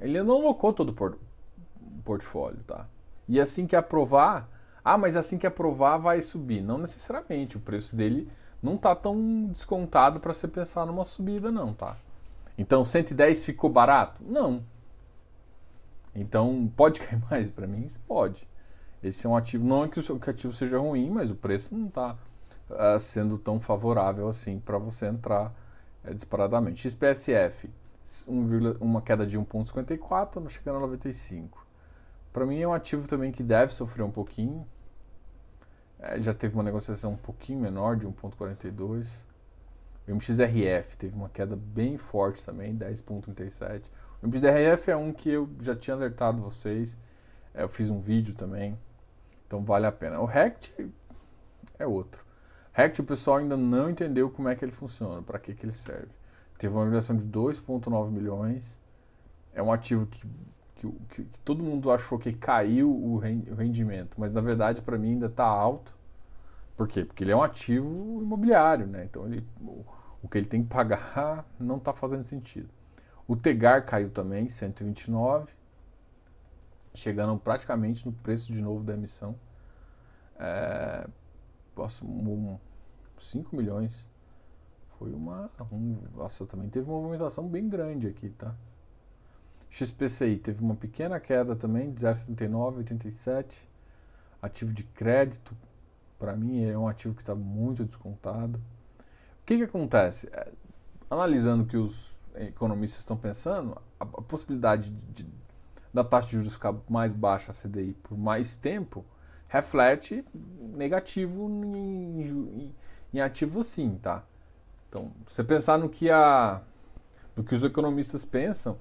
ele 0.00 0.22
não 0.22 0.36
alocou 0.36 0.72
todo 0.72 0.90
o 0.90 0.94
port 0.94 1.18
portfólio, 2.04 2.62
tá? 2.64 2.86
E 3.28 3.40
assim 3.40 3.66
que 3.66 3.76
aprovar, 3.76 4.48
ah, 4.84 4.96
mas 4.96 5.16
assim 5.16 5.36
que 5.36 5.46
aprovar 5.46 5.98
vai 5.98 6.22
subir. 6.22 6.62
Não 6.62 6.78
necessariamente, 6.78 7.56
o 7.56 7.60
preço 7.60 7.94
dele 7.94 8.28
não 8.62 8.74
está 8.74 8.94
tão 8.94 9.46
descontado 9.52 10.18
para 10.18 10.32
você 10.32 10.48
pensar 10.48 10.86
numa 10.86 11.04
subida, 11.04 11.50
não, 11.50 11.74
tá? 11.74 11.96
Então 12.56 12.84
110 12.84 13.44
ficou 13.44 13.70
barato? 13.70 14.22
Não. 14.26 14.62
Então 16.14 16.70
pode 16.76 17.00
cair 17.04 17.22
mais 17.30 17.48
para 17.50 17.66
mim? 17.66 17.86
Pode. 18.06 18.48
Esse 19.02 19.26
é 19.26 19.30
um 19.30 19.36
ativo, 19.36 19.64
não 19.64 19.84
é 19.84 19.88
que 19.88 20.00
o 20.00 20.30
ativo 20.30 20.52
seja 20.52 20.78
ruim, 20.78 21.08
mas 21.08 21.30
o 21.30 21.36
preço 21.36 21.72
não 21.74 21.86
está 21.86 22.16
uh, 22.68 22.98
sendo 22.98 23.38
tão 23.38 23.60
favorável 23.60 24.28
assim 24.28 24.58
para 24.58 24.76
você 24.76 25.06
entrar 25.06 25.54
uh, 26.04 26.14
disparadamente. 26.14 26.80
XPSF, 26.80 27.70
um, 28.26 28.42
uma 28.80 29.00
queda 29.00 29.24
de 29.24 29.38
1,54, 29.38 30.48
chegando 30.48 30.78
a 30.78 30.80
95. 30.80 31.67
Para 32.32 32.46
mim 32.46 32.60
é 32.60 32.68
um 32.68 32.72
ativo 32.72 33.06
também 33.08 33.32
que 33.32 33.42
deve 33.42 33.72
sofrer 33.72 34.04
um 34.04 34.10
pouquinho. 34.10 34.66
É, 35.98 36.20
já 36.20 36.32
teve 36.32 36.54
uma 36.54 36.62
negociação 36.62 37.12
um 37.12 37.16
pouquinho 37.16 37.60
menor, 37.60 37.96
de 37.96 38.06
1,42. 38.06 39.24
O 40.06 40.12
MXRF 40.12 40.96
teve 40.96 41.16
uma 41.16 41.28
queda 41.28 41.56
bem 41.56 41.96
forte 41.96 42.44
também, 42.44 42.76
10,37. 42.76 43.82
O 44.22 44.26
MXRF 44.26 44.90
é 44.90 44.96
um 44.96 45.12
que 45.12 45.28
eu 45.30 45.48
já 45.60 45.74
tinha 45.74 45.94
alertado 45.94 46.42
vocês. 46.42 46.96
É, 47.54 47.62
eu 47.62 47.68
fiz 47.68 47.90
um 47.90 48.00
vídeo 48.00 48.34
também. 48.34 48.78
Então 49.46 49.64
vale 49.64 49.86
a 49.86 49.92
pena. 49.92 50.20
O 50.20 50.24
RECT 50.24 50.90
é 51.78 51.86
outro. 51.86 52.24
Rect 52.72 53.00
o 53.00 53.04
pessoal 53.04 53.38
ainda 53.38 53.56
não 53.56 53.90
entendeu 53.90 54.30
como 54.30 54.48
é 54.48 54.54
que 54.54 54.64
ele 54.64 54.70
funciona, 54.70 55.20
para 55.20 55.38
que, 55.38 55.52
que 55.52 55.66
ele 55.66 55.72
serve. 55.72 56.12
Teve 56.58 56.72
uma 56.72 56.82
avaliação 56.82 57.16
de 57.16 57.26
2,9 57.26 58.10
milhões. 58.12 58.80
É 59.52 59.60
um 59.60 59.72
ativo 59.72 60.06
que, 60.06 60.24
que, 60.78 60.90
que, 61.10 61.24
que, 61.24 61.38
todo 61.40 61.62
mundo 61.62 61.90
achou 61.90 62.18
que 62.18 62.32
caiu 62.32 62.90
o 62.90 63.18
rendimento, 63.18 64.16
mas 64.18 64.32
na 64.32 64.40
verdade 64.40 64.80
para 64.80 64.96
mim 64.96 65.12
ainda 65.12 65.26
está 65.26 65.44
alto. 65.44 65.96
Por 66.76 66.86
quê? 66.86 67.04
Porque 67.04 67.24
ele 67.24 67.32
é 67.32 67.36
um 67.36 67.42
ativo 67.42 68.22
imobiliário, 68.22 68.86
né? 68.86 69.04
Então 69.04 69.26
ele, 69.26 69.44
o, 69.60 69.84
o 70.22 70.28
que 70.28 70.38
ele 70.38 70.46
tem 70.46 70.62
que 70.62 70.68
pagar 70.68 71.44
não 71.58 71.76
está 71.76 71.92
fazendo 71.92 72.22
sentido. 72.22 72.68
O 73.26 73.36
Tegar 73.36 73.84
caiu 73.84 74.08
também, 74.10 74.48
129, 74.48 75.52
chegando 76.94 77.38
praticamente 77.38 78.06
no 78.06 78.12
preço 78.12 78.50
de 78.50 78.62
novo 78.62 78.82
da 78.84 78.94
emissão. 78.94 79.34
É, 80.38 81.06
posso, 81.74 82.06
um, 82.06 82.58
5 83.18 83.54
milhões. 83.54 84.08
Foi 84.98 85.12
uma. 85.12 85.50
Um, 85.70 85.98
nossa, 86.14 86.46
também 86.46 86.68
teve 86.68 86.88
uma 86.88 87.00
movimentação 87.00 87.46
bem 87.48 87.68
grande 87.68 88.06
aqui, 88.06 88.30
tá? 88.30 88.54
XPCI 89.84 90.38
teve 90.38 90.62
uma 90.62 90.74
pequena 90.74 91.20
queda 91.20 91.54
também, 91.54 91.92
de 91.92 92.00
0,79, 92.00 92.78
87. 92.78 93.68
Ativo 94.40 94.72
de 94.72 94.84
crédito, 94.84 95.56
para 96.18 96.34
mim, 96.36 96.64
é 96.64 96.76
um 96.76 96.88
ativo 96.88 97.14
que 97.14 97.22
está 97.22 97.34
muito 97.34 97.84
descontado. 97.84 98.58
O 99.40 99.46
que, 99.46 99.56
que 99.56 99.62
acontece? 99.64 100.28
É, 100.32 100.52
analisando 101.10 101.62
o 101.62 101.66
que 101.66 101.76
os 101.76 102.10
economistas 102.34 103.00
estão 103.00 103.16
pensando, 103.16 103.76
a, 103.98 104.04
a 104.04 104.22
possibilidade 104.22 104.90
de, 104.90 105.24
de, 105.24 105.30
da 105.92 106.04
taxa 106.04 106.28
de 106.28 106.36
juros 106.36 106.54
ficar 106.54 106.74
mais 106.88 107.12
baixa, 107.12 107.50
a 107.50 107.54
CDI, 107.54 107.94
por 108.02 108.16
mais 108.16 108.56
tempo, 108.56 109.04
reflete 109.48 110.24
negativo 110.74 111.48
em, 111.48 112.20
em, 112.22 112.74
em 113.14 113.20
ativos 113.20 113.56
assim, 113.56 113.96
tá? 113.96 114.24
Então, 114.88 115.12
você 115.26 115.42
pensar 115.42 115.78
no 115.78 115.88
que, 115.88 116.10
a, 116.10 116.62
no 117.36 117.42
que 117.42 117.54
os 117.54 117.62
economistas 117.62 118.24
pensam, 118.24 118.78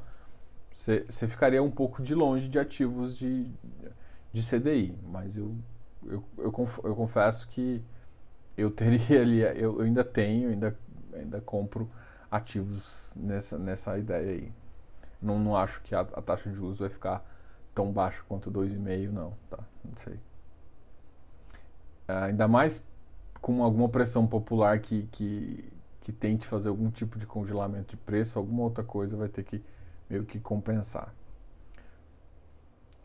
você, 0.78 1.28
ficaria 1.28 1.62
um 1.62 1.72
pouco 1.72 2.04
de 2.04 2.14
longe 2.14 2.48
de 2.48 2.60
ativos 2.60 3.18
de, 3.18 3.52
de 4.32 4.42
CDI. 4.44 4.96
Mas 5.04 5.36
eu, 5.36 5.56
eu, 6.06 6.24
eu, 6.38 6.54
eu 6.84 6.96
confesso 6.96 7.48
que 7.50 7.84
eu 8.56 8.70
teria 8.70 9.22
ali, 9.22 9.42
eu, 9.42 9.80
eu 9.80 9.82
ainda 9.82 10.04
tenho, 10.04 10.50
ainda, 10.50 10.78
ainda 11.14 11.42
compro 11.42 11.90
ativos 12.30 13.12
nessa, 13.16 13.58
nessa 13.58 13.98
ideia 13.98 14.32
aí. 14.32 14.54
Não, 15.20 15.40
não 15.40 15.56
acho 15.56 15.82
que 15.82 15.96
a, 15.96 16.02
a 16.02 16.22
taxa 16.22 16.48
de 16.50 16.56
juros 16.56 16.78
vai 16.78 16.90
ficar 16.90 17.26
tão 17.74 17.92
baixa 17.92 18.22
quanto 18.28 18.52
2,5, 18.52 19.10
não, 19.12 19.34
tá? 19.50 19.60
Não 19.84 19.98
sei. 19.98 20.20
ainda 22.08 22.48
mais 22.48 22.86
com 23.42 23.64
alguma 23.64 23.90
pressão 23.90 24.28
popular 24.28 24.80
que, 24.80 25.08
que, 25.12 25.74
que 26.02 26.12
tente 26.12 26.46
fazer 26.46 26.70
algum 26.70 26.92
tipo 26.92 27.18
de 27.18 27.26
congelamento 27.26 27.96
de 27.96 27.98
preço, 27.98 28.38
alguma 28.38 28.64
outra 28.64 28.84
coisa 28.84 29.18
vai 29.18 29.28
ter 29.28 29.44
que 29.44 29.64
meio 30.10 30.26
que 30.26 30.40
compensar. 30.40 31.14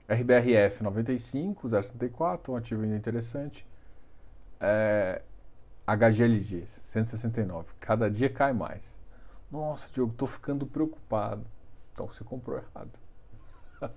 RBRF 0.09 0.83
95, 0.83 1.69
0,74, 1.69 2.49
um 2.51 2.57
ativo 2.57 2.83
ainda 2.83 2.97
interessante. 2.97 3.67
É, 4.61 5.23
HGLG 5.87 6.67
169, 6.67 7.75
cada 7.81 8.11
dia 8.11 8.29
cai 8.29 8.53
mais. 8.53 9.01
Nossa, 9.51 9.89
Diogo, 9.93 10.15
tô 10.15 10.27
ficando 10.27 10.67
preocupado. 10.67 11.45
Então 11.93 12.07
você 12.07 12.25
comprou 12.25 12.59
errado. 12.59 12.91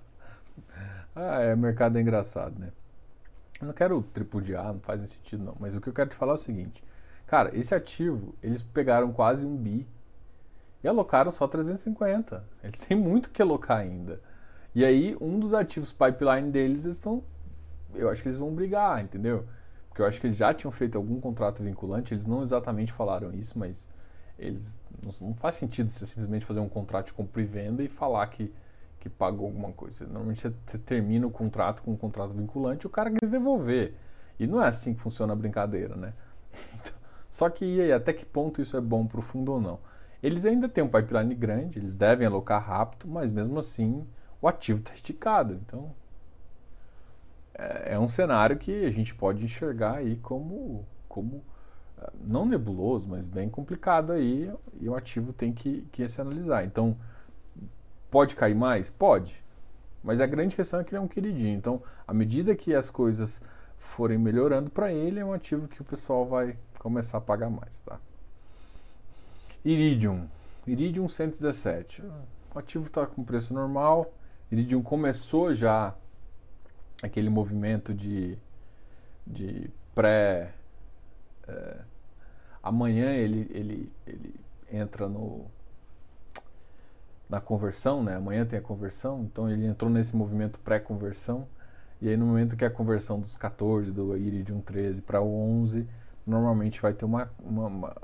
ah, 1.14 1.40
é, 1.40 1.56
mercado 1.56 1.96
é 1.98 2.00
engraçado, 2.00 2.58
né? 2.58 2.72
Eu 3.60 3.68
não 3.68 3.74
quero 3.74 4.02
tripudiar, 4.02 4.72
não 4.72 4.80
faz 4.80 5.08
sentido 5.08 5.44
não. 5.44 5.56
Mas 5.58 5.74
o 5.74 5.80
que 5.80 5.88
eu 5.88 5.92
quero 5.92 6.10
te 6.10 6.16
falar 6.16 6.32
é 6.32 6.34
o 6.34 6.38
seguinte. 6.38 6.84
Cara, 7.26 7.56
esse 7.56 7.74
ativo, 7.74 8.34
eles 8.42 8.62
pegaram 8.62 9.12
quase 9.12 9.46
um 9.46 9.56
bi 9.56 9.86
e 10.86 10.88
alocaram 10.88 11.32
só 11.32 11.48
350. 11.48 12.44
Eles 12.62 12.78
têm 12.78 12.96
muito 12.96 13.30
que 13.30 13.42
alocar 13.42 13.78
ainda. 13.78 14.20
E 14.72 14.84
aí, 14.84 15.16
um 15.20 15.38
dos 15.38 15.52
ativos 15.52 15.92
pipeline 15.92 16.50
deles 16.50 16.84
estão. 16.84 17.24
Eu 17.92 18.08
acho 18.08 18.22
que 18.22 18.28
eles 18.28 18.38
vão 18.38 18.54
brigar, 18.54 19.02
entendeu? 19.02 19.44
Porque 19.88 20.00
eu 20.00 20.06
acho 20.06 20.20
que 20.20 20.28
eles 20.28 20.36
já 20.36 20.54
tinham 20.54 20.70
feito 20.70 20.96
algum 20.96 21.20
contrato 21.20 21.62
vinculante, 21.62 22.14
eles 22.14 22.24
não 22.24 22.42
exatamente 22.42 22.92
falaram 22.92 23.32
isso, 23.32 23.58
mas 23.58 23.88
eles. 24.38 24.80
Não, 25.20 25.34
faz 25.34 25.56
sentido 25.56 25.90
você 25.90 26.06
simplesmente 26.06 26.44
fazer 26.44 26.60
um 26.60 26.68
contrato 26.68 27.06
de 27.06 27.14
compra 27.14 27.42
e 27.42 27.44
venda 27.44 27.82
e 27.82 27.88
falar 27.88 28.24
que, 28.28 28.54
que 29.00 29.08
pagou 29.08 29.46
alguma 29.46 29.72
coisa. 29.72 30.04
Normalmente 30.04 30.54
você, 30.64 30.78
termina 30.78 31.26
o 31.26 31.30
contrato 31.30 31.82
com 31.82 31.92
um 31.92 31.96
contrato 31.96 32.32
vinculante 32.32 32.84
e 32.84 32.86
o 32.86 32.90
cara 32.90 33.10
quis 33.10 33.28
devolver. 33.28 33.94
E 34.38 34.46
não 34.46 34.62
é 34.62 34.68
assim 34.68 34.94
que 34.94 35.00
funciona 35.00 35.32
a 35.32 35.36
brincadeira, 35.36 35.96
né? 35.96 36.12
Então, 36.78 36.94
só 37.28 37.50
que 37.50 37.64
e 37.64 37.80
aí, 37.80 37.92
até 37.92 38.12
que 38.12 38.24
ponto 38.24 38.62
isso 38.62 38.76
é 38.76 38.80
bom 38.80 39.04
para 39.06 39.18
o 39.18 39.22
fundo 39.22 39.52
ou 39.52 39.60
não? 39.60 39.78
Eles 40.22 40.46
ainda 40.46 40.68
têm 40.68 40.82
um 40.82 40.88
pipeline 40.88 41.34
grande, 41.34 41.78
eles 41.78 41.94
devem 41.94 42.26
alocar 42.26 42.64
rápido, 42.64 43.06
mas 43.08 43.30
mesmo 43.30 43.58
assim 43.58 44.06
o 44.40 44.48
ativo 44.48 44.80
está 44.80 44.94
esticado. 44.94 45.54
Então 45.54 45.94
é, 47.58 47.94
é, 47.94 47.98
um 47.98 48.08
cenário 48.08 48.56
que 48.58 48.84
a 48.84 48.90
gente 48.90 49.14
pode 49.14 49.44
enxergar 49.44 49.96
aí 49.96 50.16
como, 50.16 50.86
como 51.08 51.42
é, 51.98 52.10
não 52.28 52.44
nebuloso, 52.44 53.08
mas 53.08 53.26
bem 53.26 53.48
complicado 53.48 54.12
aí, 54.12 54.52
e 54.78 54.88
o 54.88 54.94
ativo 54.94 55.32
tem 55.32 55.52
que, 55.52 55.86
que 55.90 56.06
se 56.08 56.20
analisar. 56.20 56.64
Então, 56.64 56.96
pode 58.10 58.36
cair 58.36 58.54
mais? 58.54 58.90
Pode. 58.90 59.42
Mas 60.04 60.20
a 60.20 60.26
grande 60.26 60.54
questão 60.54 60.80
é 60.80 60.84
que 60.84 60.90
ele 60.90 60.98
é 60.98 61.00
um 61.00 61.08
queridinho. 61.08 61.56
Então, 61.56 61.82
à 62.06 62.12
medida 62.12 62.54
que 62.54 62.74
as 62.74 62.90
coisas 62.90 63.42
forem 63.78 64.18
melhorando 64.18 64.70
para 64.70 64.92
ele, 64.92 65.18
é 65.18 65.24
um 65.24 65.32
ativo 65.32 65.66
que 65.66 65.80
o 65.80 65.84
pessoal 65.84 66.26
vai 66.26 66.56
começar 66.78 67.18
a 67.18 67.20
pagar 67.20 67.50
mais, 67.50 67.80
tá? 67.80 67.98
Iridium. 69.66 70.28
Iridium 70.64 71.08
117. 71.08 72.04
O 72.54 72.58
ativo 72.58 72.86
está 72.86 73.04
com 73.04 73.24
preço 73.24 73.52
normal. 73.52 74.14
Iridium 74.50 74.80
começou 74.80 75.52
já 75.52 75.92
aquele 77.02 77.28
movimento 77.28 77.92
de, 77.92 78.38
de 79.26 79.68
pré. 79.92 80.52
É, 81.48 81.78
amanhã 82.62 83.12
ele, 83.12 83.50
ele, 83.52 83.92
ele 84.06 84.34
entra 84.70 85.08
no 85.08 85.46
na 87.28 87.40
conversão, 87.40 88.04
né? 88.04 88.14
Amanhã 88.14 88.46
tem 88.46 88.56
a 88.56 88.62
conversão, 88.62 89.24
então 89.24 89.50
ele 89.50 89.66
entrou 89.66 89.90
nesse 89.90 90.14
movimento 90.14 90.60
pré-conversão. 90.60 91.48
E 92.00 92.08
aí 92.08 92.16
no 92.16 92.26
momento 92.26 92.56
que 92.56 92.64
a 92.64 92.70
conversão 92.70 93.18
dos 93.18 93.36
14 93.36 93.90
do 93.90 94.16
Iridium 94.16 94.60
13 94.60 95.02
para 95.02 95.20
o 95.20 95.60
11 95.60 95.88
normalmente 96.24 96.80
vai 96.80 96.94
ter 96.94 97.04
uma, 97.04 97.28
uma, 97.40 97.66
uma, 97.66 97.96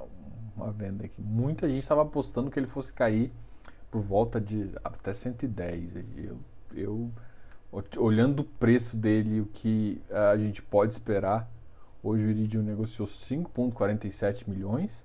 uma 0.56 0.70
venda 0.70 1.04
aqui. 1.04 1.20
Muita 1.20 1.68
gente 1.68 1.82
estava 1.82 2.02
apostando 2.02 2.50
que 2.50 2.58
ele 2.58 2.66
fosse 2.66 2.92
cair 2.92 3.32
por 3.90 4.00
volta 4.00 4.40
de 4.40 4.70
até 4.82 5.12
110. 5.12 5.96
Eu, 6.16 6.38
eu 6.74 7.10
olhando 7.98 8.40
o 8.40 8.44
preço 8.44 8.96
dele, 8.96 9.40
o 9.40 9.46
que 9.46 10.00
a 10.10 10.36
gente 10.36 10.62
pode 10.62 10.92
esperar, 10.92 11.50
hoje 12.02 12.26
o 12.26 12.30
Iridium 12.30 12.62
negociou 12.62 13.06
5,47 13.06 14.48
milhões. 14.48 15.04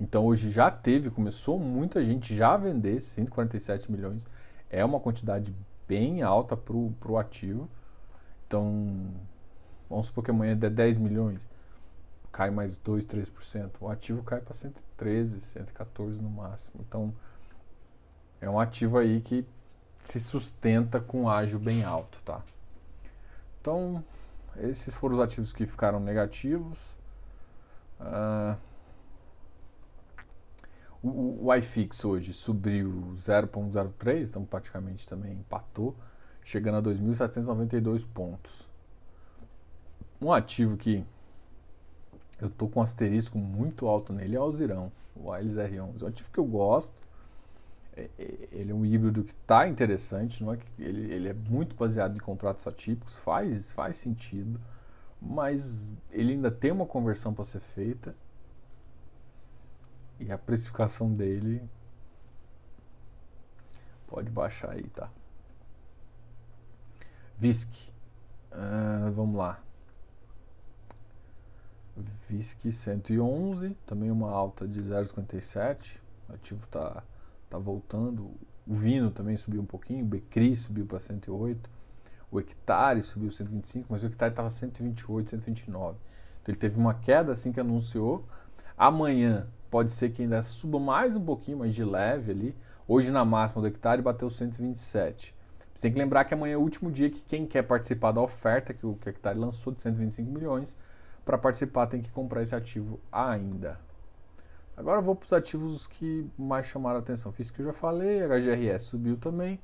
Então 0.00 0.26
hoje 0.26 0.50
já 0.50 0.70
teve, 0.70 1.10
começou 1.10 1.58
muita 1.58 2.02
gente 2.02 2.36
já 2.36 2.54
a 2.54 2.56
vender 2.56 3.00
147 3.00 3.90
milhões. 3.90 4.28
É 4.70 4.84
uma 4.84 4.98
quantidade 4.98 5.54
bem 5.86 6.22
alta 6.22 6.56
para 6.56 6.74
o 6.74 7.18
ativo. 7.18 7.68
Então, 8.46 9.12
vamos 9.88 10.06
supor 10.06 10.24
que 10.24 10.30
amanhã 10.30 10.56
der 10.56 10.70
10 10.70 10.98
milhões 10.98 11.48
cai 12.32 12.50
mais 12.50 12.78
2, 12.78 13.04
3%. 13.04 13.70
O 13.80 13.88
ativo 13.88 14.22
cai 14.22 14.40
para 14.40 14.54
113, 14.54 15.40
114 15.40 16.20
no 16.20 16.30
máximo. 16.30 16.82
Então, 16.88 17.14
é 18.40 18.48
um 18.48 18.58
ativo 18.58 18.98
aí 18.98 19.20
que 19.20 19.46
se 20.00 20.18
sustenta 20.18 20.98
com 20.98 21.28
ágio 21.28 21.58
bem 21.58 21.84
alto, 21.84 22.18
tá? 22.24 22.42
Então, 23.60 24.02
esses 24.56 24.94
foram 24.94 25.14
os 25.14 25.20
ativos 25.20 25.52
que 25.52 25.66
ficaram 25.66 26.00
negativos. 26.00 26.96
Uh, 28.00 28.56
o, 31.02 31.46
o 31.46 31.54
iFix 31.54 32.04
hoje 32.04 32.32
subiu 32.32 33.12
0,03, 33.14 34.30
então 34.30 34.44
praticamente 34.44 35.06
também 35.06 35.32
empatou, 35.34 35.94
chegando 36.42 36.78
a 36.78 36.82
2.792 36.82 38.06
pontos. 38.12 38.68
Um 40.20 40.32
ativo 40.32 40.76
que 40.76 41.04
eu 42.42 42.50
tô 42.50 42.66
com 42.68 42.80
um 42.80 42.82
asterisco 42.82 43.38
muito 43.38 43.86
alto 43.86 44.12
nele, 44.12 44.34
é 44.34 44.40
o 44.40 44.42
Alzirão, 44.42 44.90
o 45.14 45.30
Ailes 45.30 45.54
R11. 45.54 46.02
É 46.02 46.04
um 46.04 46.08
ativo 46.08 46.28
que 46.32 46.38
eu 46.38 46.44
gosto. 46.44 47.00
É, 47.96 48.10
é, 48.18 48.48
ele 48.50 48.72
é 48.72 48.74
um 48.74 48.84
híbrido 48.84 49.22
que 49.22 49.32
está 49.32 49.68
interessante, 49.68 50.42
não 50.42 50.52
é 50.52 50.56
que 50.56 50.66
ele, 50.76 51.12
ele 51.12 51.28
é 51.28 51.32
muito 51.32 51.76
baseado 51.76 52.16
em 52.16 52.18
contratos 52.18 52.66
atípicos, 52.66 53.16
faz, 53.16 53.70
faz 53.70 53.98
sentido, 53.98 54.60
mas 55.20 55.92
ele 56.10 56.32
ainda 56.32 56.50
tem 56.50 56.72
uma 56.72 56.86
conversão 56.86 57.32
para 57.32 57.44
ser 57.44 57.60
feita. 57.60 58.14
E 60.18 60.32
a 60.32 60.38
precificação 60.38 61.12
dele 61.12 61.62
pode 64.08 64.30
baixar 64.30 64.70
aí, 64.70 64.84
tá? 64.84 65.08
VISC. 67.38 67.92
Uh, 68.52 69.12
vamos 69.12 69.36
lá. 69.36 69.60
VISC 71.96 72.72
111, 72.72 73.76
também 73.86 74.10
uma 74.10 74.30
alta 74.30 74.66
de 74.66 74.82
0,57. 74.82 75.98
O 76.28 76.34
ativo 76.34 76.64
está 76.64 77.02
tá 77.50 77.58
voltando. 77.58 78.30
O 78.66 78.74
Vino 78.74 79.10
também 79.10 79.36
subiu 79.36 79.60
um 79.60 79.66
pouquinho. 79.66 80.04
O 80.04 80.08
Becri 80.08 80.56
subiu 80.56 80.86
para 80.86 80.98
108. 80.98 81.68
O 82.30 82.40
Hectare 82.40 83.02
subiu 83.02 83.30
125, 83.30 83.88
mas 83.90 84.02
o 84.02 84.06
Hectare 84.06 84.32
estava 84.32 84.48
128, 84.48 85.30
129. 85.30 85.98
Então 86.40 86.52
ele 86.52 86.56
teve 86.56 86.78
uma 86.78 86.94
queda 86.94 87.32
assim 87.32 87.52
que 87.52 87.60
anunciou. 87.60 88.24
Amanhã 88.76 89.46
pode 89.70 89.92
ser 89.92 90.10
que 90.10 90.22
ainda 90.22 90.42
suba 90.42 90.80
mais 90.80 91.14
um 91.14 91.22
pouquinho, 91.22 91.58
mas 91.58 91.74
de 91.74 91.84
leve 91.84 92.32
ali. 92.32 92.56
Hoje 92.88 93.10
na 93.10 93.24
máxima 93.24 93.60
do 93.60 93.68
Hectare 93.68 94.00
bateu 94.00 94.30
127. 94.30 95.34
Você 95.74 95.82
tem 95.82 95.92
que 95.92 95.98
lembrar 95.98 96.24
que 96.24 96.32
amanhã 96.32 96.54
é 96.54 96.56
o 96.56 96.60
último 96.60 96.90
dia 96.90 97.10
que 97.10 97.20
quem 97.20 97.46
quer 97.46 97.62
participar 97.62 98.12
da 98.12 98.20
oferta 98.20 98.72
que 98.72 98.86
o 98.86 98.98
Hectare 99.04 99.38
lançou 99.38 99.72
de 99.72 99.82
125 99.82 100.30
milhões 100.30 100.76
para 101.24 101.38
participar 101.38 101.86
tem 101.86 102.02
que 102.02 102.10
comprar 102.10 102.42
esse 102.42 102.54
ativo 102.54 103.00
ainda. 103.10 103.78
Agora 104.76 104.98
eu 104.98 105.02
vou 105.02 105.14
para 105.14 105.26
os 105.26 105.32
ativos 105.32 105.86
que 105.86 106.28
mais 106.36 106.66
chamaram 106.66 106.98
atenção. 106.98 107.30
Fiz 107.32 107.50
que 107.50 107.60
eu 107.60 107.66
já 107.66 107.72
falei, 107.72 108.20
HGRS 108.26 108.86
subiu 108.86 109.16
também. 109.16 109.60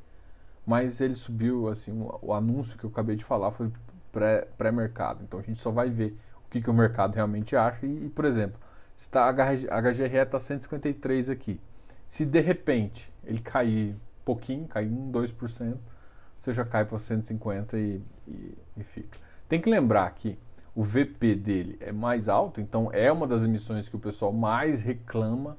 mas 0.66 1.00
ele 1.00 1.14
subiu, 1.14 1.68
assim, 1.68 2.06
o, 2.20 2.32
anúncio 2.34 2.78
que 2.78 2.84
eu 2.84 2.90
acabei 2.90 3.16
de 3.16 3.24
falar 3.24 3.50
foi 3.50 3.72
pré-mercado. 4.56 5.16
Pré 5.16 5.24
então 5.24 5.40
a 5.40 5.42
gente 5.42 5.58
só 5.58 5.70
vai 5.70 5.88
ver 5.88 6.18
o 6.46 6.50
que, 6.50 6.60
que 6.60 6.68
o 6.68 6.74
mercado 6.74 7.14
realmente 7.14 7.56
acha. 7.56 7.86
E, 7.86 8.06
e 8.06 8.08
por 8.10 8.26
exemplo, 8.26 8.60
tá, 9.10 9.28
a 9.28 9.32
HGRE 9.32 10.16
está 10.18 10.38
153 10.38 11.30
aqui. 11.30 11.60
Se 12.06 12.26
de 12.26 12.40
repente 12.40 13.12
ele 13.24 13.40
cair 13.40 13.96
pouquinho, 14.24 14.68
cair 14.68 14.90
1, 14.90 15.10
2%, 15.10 15.78
você 16.38 16.52
já 16.52 16.64
cai 16.64 16.84
para 16.84 16.98
150 16.98 17.78
e, 17.78 18.02
e, 18.26 18.58
e 18.76 18.84
fica. 18.84 19.18
Tem 19.48 19.60
que 19.60 19.70
lembrar 19.70 20.10
que 20.14 20.38
o 20.78 20.82
VP 20.84 21.34
dele 21.34 21.76
é 21.80 21.90
mais 21.90 22.28
alto, 22.28 22.60
então 22.60 22.88
é 22.92 23.10
uma 23.10 23.26
das 23.26 23.42
emissões 23.42 23.88
que 23.88 23.96
o 23.96 23.98
pessoal 23.98 24.32
mais 24.32 24.80
reclama, 24.80 25.58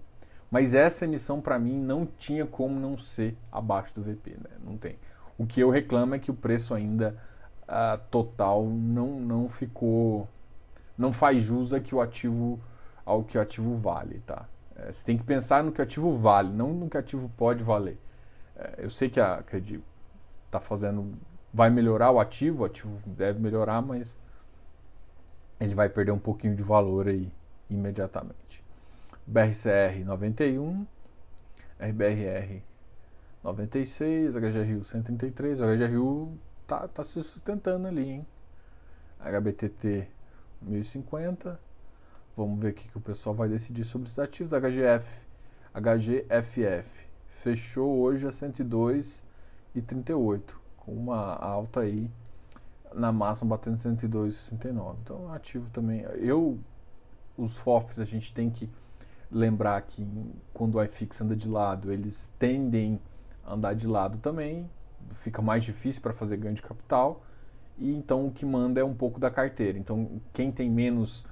mas 0.49 0.73
essa 0.73 1.03
emissão 1.03 1.41
para 1.41 1.59
mim 1.59 1.77
não 1.77 2.05
tinha 2.05 2.45
como 2.45 2.79
não 2.79 2.97
ser 2.97 3.35
abaixo 3.51 3.93
do 3.93 4.01
VP, 4.01 4.37
né? 4.37 4.49
não 4.63 4.77
tem. 4.77 4.95
O 5.37 5.45
que 5.45 5.59
eu 5.59 5.69
reclamo 5.69 6.15
é 6.15 6.19
que 6.19 6.31
o 6.31 6.33
preço 6.33 6.73
ainda 6.73 7.17
uh, 7.63 7.99
total 8.09 8.63
não, 8.63 9.19
não 9.19 9.49
ficou, 9.49 10.25
não 10.97 11.11
faz 11.11 11.43
jus 11.43 11.73
que 11.83 11.93
o 11.93 11.99
ativo, 11.99 12.57
ao 13.05 13.21
que 13.21 13.37
o 13.37 13.41
ativo 13.41 13.75
vale, 13.75 14.21
tá? 14.25 14.45
É, 14.73 14.89
você 14.89 15.05
tem 15.05 15.17
que 15.17 15.25
pensar 15.25 15.61
no 15.61 15.73
que 15.73 15.81
o 15.81 15.83
ativo 15.83 16.13
vale, 16.13 16.53
não 16.53 16.71
no 16.73 16.89
que 16.89 16.95
o 16.95 16.99
ativo 17.01 17.29
pode 17.35 17.61
valer. 17.61 17.99
É, 18.55 18.75
eu 18.77 18.89
sei 18.89 19.09
que 19.09 19.19
a 19.19 19.33
acredito, 19.33 19.83
tá 20.49 20.61
fazendo, 20.61 21.11
vai 21.53 21.69
melhorar 21.69 22.09
o 22.09 22.21
ativo, 22.21 22.63
o 22.63 22.65
ativo 22.65 23.03
deve 23.09 23.37
melhorar, 23.37 23.81
mas 23.81 24.17
ele 25.59 25.75
vai 25.75 25.89
perder 25.89 26.11
um 26.11 26.19
pouquinho 26.19 26.55
de 26.55 26.63
valor 26.63 27.07
aí 27.07 27.31
imediatamente. 27.69 28.63
BRCR 29.27 30.03
91, 30.05 30.87
RBRR 31.79 32.63
96, 33.43 34.35
HGRU 34.35 34.83
133, 34.83 35.61
o 35.61 35.65
HGRU 35.65 36.37
tá, 36.65 36.87
tá 36.87 37.03
se 37.03 37.21
sustentando 37.23 37.87
ali, 37.87 38.09
hein? 38.09 38.25
HBTT 39.19 40.07
1050. 40.61 41.59
Vamos 42.35 42.59
ver 42.61 42.71
o 42.71 42.73
que 42.73 42.97
o 42.97 43.01
pessoal 43.01 43.35
vai 43.35 43.47
decidir 43.49 43.83
sobre 43.83 44.07
os 44.07 44.17
ativos. 44.17 44.53
HGF, 44.53 45.27
HGFF 45.73 47.07
fechou 47.27 47.99
hoje 47.99 48.25
a 48.27 48.31
102,38, 48.31 50.55
com 50.77 50.93
uma 50.93 51.35
alta 51.35 51.81
aí 51.81 52.09
na 52.93 53.11
máxima 53.11 53.49
batendo 53.49 53.77
102,69. 53.77 54.95
Então, 55.03 55.31
ativo 55.31 55.69
também. 55.69 56.01
Eu, 56.15 56.59
os 57.37 57.57
FOFs, 57.57 57.99
a 57.99 58.05
gente 58.05 58.33
tem 58.33 58.49
que 58.49 58.69
lembrar 59.31 59.81
que 59.81 60.07
quando 60.53 60.75
o 60.75 60.83
iFix 60.83 61.21
anda 61.21 61.35
de 61.35 61.47
lado, 61.47 61.91
eles 61.91 62.33
tendem 62.39 62.99
a 63.45 63.53
andar 63.53 63.73
de 63.73 63.87
lado 63.87 64.17
também. 64.17 64.69
Fica 65.11 65.41
mais 65.41 65.63
difícil 65.63 66.01
para 66.01 66.13
fazer 66.13 66.37
ganho 66.37 66.55
de 66.55 66.61
capital. 66.61 67.23
E 67.77 67.95
então 67.95 68.27
o 68.27 68.31
que 68.31 68.45
manda 68.45 68.81
é 68.81 68.83
um 68.83 68.93
pouco 68.93 69.19
da 69.19 69.31
carteira. 69.31 69.77
Então, 69.77 70.21
quem 70.33 70.51
tem 70.51 70.69
menos 70.69 71.25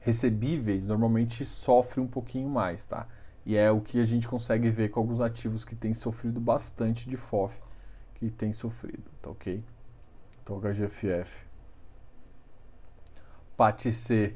recebíveis 0.00 0.86
normalmente 0.86 1.44
sofre 1.44 2.00
um 2.00 2.06
pouquinho 2.06 2.48
mais, 2.48 2.84
tá? 2.84 3.06
E 3.44 3.56
é 3.56 3.70
o 3.70 3.80
que 3.80 4.00
a 4.00 4.04
gente 4.04 4.28
consegue 4.28 4.70
ver 4.70 4.90
com 4.90 5.00
alguns 5.00 5.20
ativos 5.20 5.64
que 5.64 5.74
têm 5.74 5.92
sofrido 5.92 6.40
bastante 6.40 7.08
de 7.08 7.16
FOF, 7.16 7.58
que 8.14 8.30
tem 8.30 8.52
sofrido, 8.52 9.10
tá 9.20 9.30
ok? 9.30 9.62
Então 10.42 10.60
HGFF. 10.60 11.44
PATC 13.56 14.34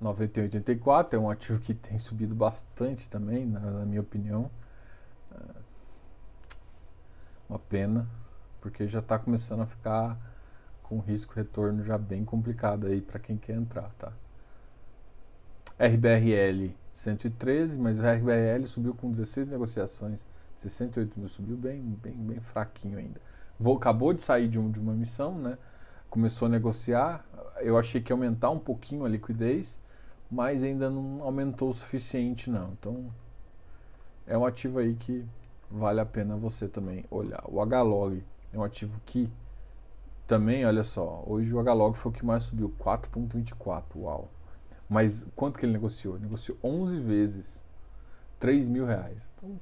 9184 0.00 1.18
é 1.18 1.22
um 1.22 1.28
ativo 1.28 1.60
que 1.60 1.74
tem 1.74 1.98
subido 1.98 2.34
bastante 2.34 3.08
também, 3.08 3.44
na, 3.44 3.60
na 3.60 3.84
minha 3.84 4.00
opinião. 4.00 4.50
É 5.30 5.36
uma 7.48 7.58
pena, 7.58 8.08
porque 8.60 8.88
já 8.88 9.00
está 9.00 9.18
começando 9.18 9.60
a 9.60 9.66
ficar 9.66 10.18
com 10.82 10.98
risco 11.00 11.34
retorno 11.34 11.84
já 11.84 11.98
bem 11.98 12.24
complicado 12.24 12.86
aí 12.86 13.00
para 13.00 13.18
quem 13.18 13.36
quer 13.36 13.56
entrar, 13.56 13.90
tá? 13.98 14.12
RBRL 15.78 16.74
113, 16.92 17.78
mas 17.78 17.98
o 18.00 18.02
RBRL 18.02 18.66
subiu 18.66 18.94
com 18.94 19.10
16 19.10 19.48
negociações, 19.48 20.26
68 20.56 21.18
mil, 21.18 21.28
subiu 21.28 21.56
bem, 21.56 21.80
bem, 22.02 22.14
bem 22.14 22.40
fraquinho 22.40 22.98
ainda 22.98 23.20
vou, 23.60 23.76
acabou 23.76 24.14
de 24.14 24.22
sair 24.22 24.48
de, 24.48 24.58
um, 24.58 24.70
de 24.70 24.80
uma 24.80 24.94
missão, 24.94 25.38
né? 25.38 25.58
começou 26.08 26.46
a 26.46 26.48
negociar. 26.48 27.24
Eu 27.58 27.78
achei 27.78 28.00
que 28.00 28.10
ia 28.10 28.14
aumentar 28.14 28.50
um 28.50 28.58
pouquinho 28.58 29.04
a 29.04 29.08
liquidez, 29.08 29.78
mas 30.30 30.62
ainda 30.62 30.88
não 30.88 31.22
aumentou 31.22 31.68
o 31.68 31.74
suficiente, 31.74 32.48
não. 32.48 32.72
Então, 32.72 33.12
é 34.26 34.36
um 34.36 34.46
ativo 34.46 34.78
aí 34.78 34.94
que 34.94 35.26
vale 35.70 36.00
a 36.00 36.06
pena 36.06 36.36
você 36.36 36.66
também 36.66 37.04
olhar. 37.10 37.42
O 37.46 37.62
HLOG 37.62 38.24
é 38.52 38.58
um 38.58 38.64
ativo 38.64 38.98
que 39.04 39.30
também, 40.26 40.64
olha 40.64 40.82
só, 40.82 41.22
hoje 41.26 41.54
o 41.54 41.60
HLOG 41.60 41.96
foi 41.96 42.10
o 42.10 42.14
que 42.14 42.24
mais 42.24 42.44
subiu, 42.44 42.72
4,24, 42.80 43.84
uau. 43.96 44.30
Mas 44.88 45.26
quanto 45.36 45.58
que 45.58 45.66
ele 45.66 45.72
negociou? 45.72 46.18
negociou 46.18 46.56
11 46.64 46.98
vezes 46.98 47.66
3 48.38 48.68
mil 48.68 48.86
reais. 48.86 49.28
Então, 49.36 49.60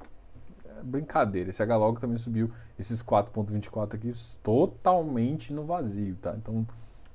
brincadeira. 0.83 1.51
Esse 1.51 1.62
H-Log 1.62 2.01
também 2.01 2.19
subiu 2.19 2.51
esses 2.79 3.03
4.24 3.03 3.95
aqui 3.95 4.12
totalmente 4.43 5.53
no 5.53 5.64
vazio, 5.64 6.17
tá? 6.17 6.35
Então, 6.37 6.67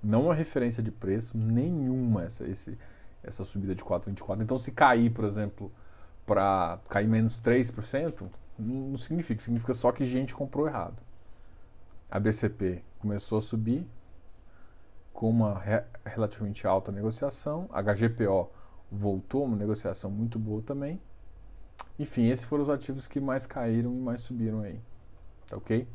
não 0.03 0.31
é 0.31 0.35
referência 0.35 0.83
de 0.83 0.91
preço 0.91 1.37
nenhuma 1.37 2.23
essa, 2.23 2.45
esse, 2.45 2.77
essa 3.23 3.43
subida 3.45 3.73
de 3.73 3.83
4.24. 3.83 4.41
Então, 4.41 4.57
se 4.57 4.71
cair, 4.71 5.09
por 5.11 5.25
exemplo, 5.25 5.71
para 6.25 6.79
cair 6.89 7.07
menos 7.07 7.41
3%, 7.41 8.27
não 8.57 8.97
significa. 8.97 9.41
Significa 9.41 9.73
só 9.73 9.91
que 9.91 10.03
gente 10.05 10.35
comprou 10.35 10.67
errado. 10.67 11.01
A 12.09 12.19
BCP 12.19 12.83
começou 12.99 13.39
a 13.39 13.41
subir 13.41 13.87
com 15.13 15.29
uma 15.29 15.59
re 15.59 15.83
relativamente 16.05 16.67
alta 16.67 16.91
negociação. 16.91 17.69
A 17.71 17.81
HGPO 17.81 18.51
voltou, 18.91 19.45
uma 19.45 19.55
negociação 19.55 20.11
muito 20.11 20.37
boa 20.37 20.61
também. 20.61 20.99
Enfim, 21.97 22.27
esses 22.27 22.45
foram 22.45 22.63
os 22.63 22.69
ativos 22.69 23.07
que 23.07 23.19
mais 23.19 23.45
caíram 23.45 23.93
e 23.93 23.99
mais 23.99 24.21
subiram 24.21 24.61
aí. 24.61 24.79
Tá 25.47 25.57
ok? 25.57 25.87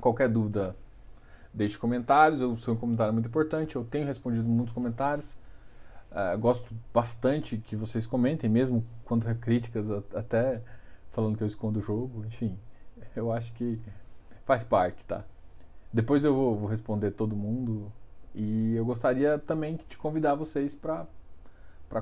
Qualquer 0.00 0.28
dúvida, 0.28 0.74
deixe 1.52 1.78
comentários. 1.78 2.40
O 2.40 2.56
seu 2.56 2.76
comentário 2.76 3.10
é 3.10 3.12
muito 3.12 3.28
importante. 3.28 3.76
Eu 3.76 3.84
tenho 3.84 4.06
respondido 4.06 4.48
muitos 4.48 4.72
comentários. 4.72 5.38
Uh, 6.10 6.38
gosto 6.38 6.74
bastante 6.92 7.58
que 7.58 7.76
vocês 7.76 8.06
comentem, 8.06 8.48
mesmo 8.48 8.84
quando 9.04 9.28
é 9.28 9.34
críticas, 9.34 9.90
até 9.90 10.62
falando 11.10 11.36
que 11.36 11.42
eu 11.42 11.46
escondo 11.46 11.80
o 11.80 11.82
jogo. 11.82 12.24
Enfim, 12.24 12.58
eu 13.14 13.30
acho 13.30 13.52
que 13.52 13.78
faz 14.46 14.64
parte, 14.64 15.04
tá? 15.04 15.24
Depois 15.92 16.24
eu 16.24 16.34
vou, 16.34 16.56
vou 16.56 16.68
responder 16.68 17.10
todo 17.10 17.36
mundo. 17.36 17.92
E 18.34 18.74
eu 18.74 18.84
gostaria 18.84 19.38
também 19.38 19.78
de 19.88 19.98
convidar 19.98 20.34
vocês 20.34 20.74
para 20.74 21.06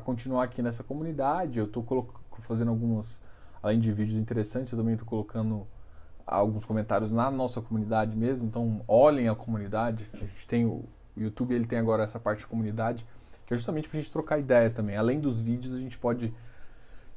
continuar 0.01 0.44
aqui 0.44 0.62
nessa 0.62 0.83
comunidade. 0.83 1.59
Eu 1.59 1.66
estou 1.66 2.09
fazendo 2.38 2.70
algumas, 2.70 3.20
além 3.62 3.79
de 3.79 3.92
vídeos 3.92 4.18
interessantes, 4.18 4.72
eu 4.72 4.79
também 4.79 4.94
estou 4.94 5.09
colocando 5.09 5.66
alguns 6.27 6.64
comentários 6.64 7.12
na 7.12 7.31
nossa 7.31 7.61
comunidade 7.61 8.16
mesmo. 8.16 8.46
Então, 8.46 8.83
olhem 8.88 9.29
a 9.29 9.35
comunidade. 9.35 10.11
A 10.14 10.18
gente 10.18 10.46
tem 10.46 10.64
o, 10.64 10.85
o 11.16 11.20
YouTube, 11.20 11.55
ele 11.55 11.66
tem 11.66 11.79
agora 11.79 12.03
essa 12.03 12.18
parte 12.18 12.40
de 12.40 12.46
comunidade, 12.46 13.07
que 13.46 13.55
é 13.55 13.57
justamente 13.57 13.88
para 13.88 13.99
a 13.99 14.01
gente 14.03 14.12
trocar 14.12 14.38
ideia 14.38 14.68
também. 14.68 14.96
Além 14.96 15.20
dos 15.20 15.40
vídeos, 15.40 15.75
a 15.75 15.79
gente 15.79 15.96
pode 15.96 16.35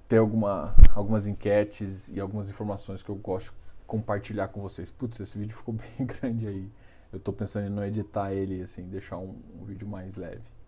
ter 0.08 0.17
alguma, 0.17 0.75
algumas 0.95 1.27
enquetes 1.27 2.10
e 2.10 2.19
algumas 2.19 2.49
informações 2.49 3.01
que 3.01 3.10
eu 3.10 3.15
gosto 3.15 3.51
de 3.51 3.86
compartilhar 3.88 4.47
com 4.49 4.62
vocês. 4.62 4.91
Putz, 4.91 5.19
esse 5.19 5.38
vídeo 5.38 5.55
ficou 5.55 5.73
bem 5.97 6.05
grande 6.05 6.47
aí. 6.47 6.71
Eu 7.12 7.17
estou 7.17 7.34
pensando 7.34 7.65
em 7.65 7.69
não 7.71 7.84
editar 7.84 8.32
ele, 8.32 8.62
assim, 8.62 8.88
deixar 8.88 9.17
um, 9.17 9.36
um 9.60 9.65
vídeo 9.65 9.88
mais 9.88 10.15
leve. 10.15 10.58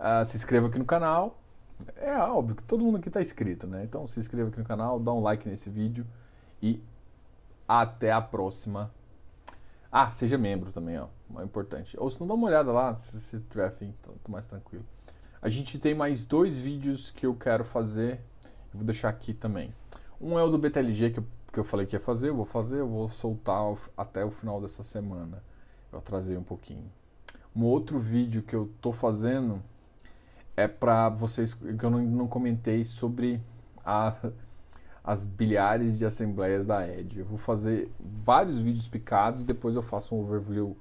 Uh, 0.00 0.24
se 0.24 0.34
inscreva 0.34 0.68
aqui 0.68 0.78
no 0.78 0.86
canal, 0.86 1.38
é 1.96 2.16
óbvio 2.16 2.56
que 2.56 2.64
todo 2.64 2.82
mundo 2.82 2.96
aqui 2.96 3.08
está 3.08 3.20
inscrito, 3.20 3.66
né? 3.66 3.84
Então 3.84 4.06
se 4.06 4.18
inscreva 4.18 4.48
aqui 4.48 4.58
no 4.58 4.64
canal, 4.64 4.98
dá 4.98 5.12
um 5.12 5.20
like 5.20 5.46
nesse 5.46 5.68
vídeo 5.68 6.06
e 6.62 6.82
até 7.68 8.10
a 8.10 8.20
próxima. 8.20 8.90
Ah, 9.92 10.10
seja 10.10 10.38
membro 10.38 10.72
também, 10.72 10.98
ó. 10.98 11.08
É 11.38 11.44
importante. 11.44 11.98
Ou 12.00 12.08
se 12.08 12.18
não 12.18 12.26
dá 12.26 12.32
uma 12.32 12.46
olhada 12.46 12.72
lá, 12.72 12.94
se 12.94 13.20
você 13.20 13.40
tiver 13.40 13.66
afim, 13.66 13.94
tô, 14.00 14.12
tô 14.24 14.32
mais 14.32 14.46
tranquilo. 14.46 14.86
A 15.42 15.50
gente 15.50 15.78
tem 15.78 15.94
mais 15.94 16.24
dois 16.24 16.58
vídeos 16.58 17.10
que 17.10 17.26
eu 17.26 17.34
quero 17.34 17.64
fazer. 17.64 18.20
Eu 18.72 18.78
vou 18.78 18.84
deixar 18.84 19.10
aqui 19.10 19.34
também. 19.34 19.74
Um 20.18 20.38
é 20.38 20.42
o 20.42 20.48
do 20.48 20.58
BTLG 20.58 21.10
que 21.10 21.18
eu, 21.18 21.26
que 21.52 21.60
eu 21.60 21.64
falei 21.64 21.84
que 21.84 21.94
ia 21.94 22.00
fazer, 22.00 22.30
eu 22.30 22.36
vou 22.36 22.46
fazer, 22.46 22.80
eu 22.80 22.88
vou 22.88 23.06
soltar 23.06 23.62
até 23.96 24.24
o 24.24 24.30
final 24.30 24.60
dessa 24.60 24.82
semana. 24.82 25.42
Eu 25.92 25.98
atrasei 25.98 26.36
um 26.36 26.42
pouquinho. 26.42 26.90
Um 27.54 27.64
outro 27.64 27.98
vídeo 27.98 28.42
que 28.42 28.54
eu 28.54 28.70
tô 28.80 28.92
fazendo 28.92 29.62
é 30.56 30.68
para 30.68 31.08
vocês 31.08 31.54
que 31.54 31.84
eu 31.84 31.90
não, 31.90 32.00
não 32.00 32.28
comentei 32.28 32.84
sobre 32.84 33.40
a, 33.84 34.14
as 35.02 35.24
bilhares 35.24 35.98
de 35.98 36.04
assembleias 36.04 36.66
da 36.66 36.86
ED. 36.86 37.20
Eu 37.20 37.24
vou 37.24 37.38
fazer 37.38 37.90
vários 37.98 38.60
vídeos 38.60 38.86
picados, 38.88 39.44
depois 39.44 39.74
eu 39.74 39.82
faço 39.82 40.14
um 40.14 40.20
overview 40.20 40.76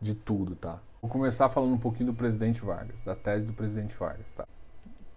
de 0.00 0.14
tudo, 0.14 0.54
tá? 0.54 0.80
Vou 1.00 1.10
começar 1.10 1.48
falando 1.50 1.74
um 1.74 1.78
pouquinho 1.78 2.12
do 2.12 2.14
presidente 2.14 2.62
Vargas, 2.62 3.02
da 3.02 3.14
tese 3.14 3.44
do 3.44 3.52
presidente 3.52 3.96
Vargas, 3.96 4.32
tá? 4.32 4.46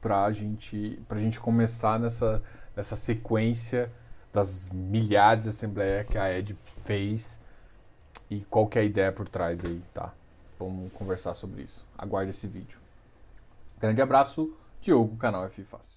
Pra 0.02 0.32
gente, 0.32 1.02
pra 1.08 1.20
gente 1.20 1.40
começar 1.40 2.00
nessa, 2.00 2.42
nessa 2.76 2.96
sequência 2.96 3.92
das 4.34 4.70
milhares 4.70 5.46
de 5.46 5.50
assembleias 5.50 6.08
que 6.08 6.18
a 6.18 6.32
Ed 6.32 6.58
fez 6.84 7.40
e 8.30 8.42
qual 8.42 8.68
que 8.68 8.78
é 8.78 8.82
a 8.82 8.86
ideia 8.86 9.12
por 9.12 9.28
trás 9.28 9.64
aí, 9.64 9.82
tá? 9.94 10.14
Vamos 10.60 10.92
conversar 10.94 11.34
sobre 11.34 11.62
isso. 11.64 11.86
Aguarde 11.98 12.32
esse 12.32 12.48
vídeo. 12.48 12.87
Grande 13.80 14.02
abraço, 14.02 14.56
Diogo, 14.82 15.18
canal 15.18 15.46
F 15.46 15.64
Fácil. 15.64 15.97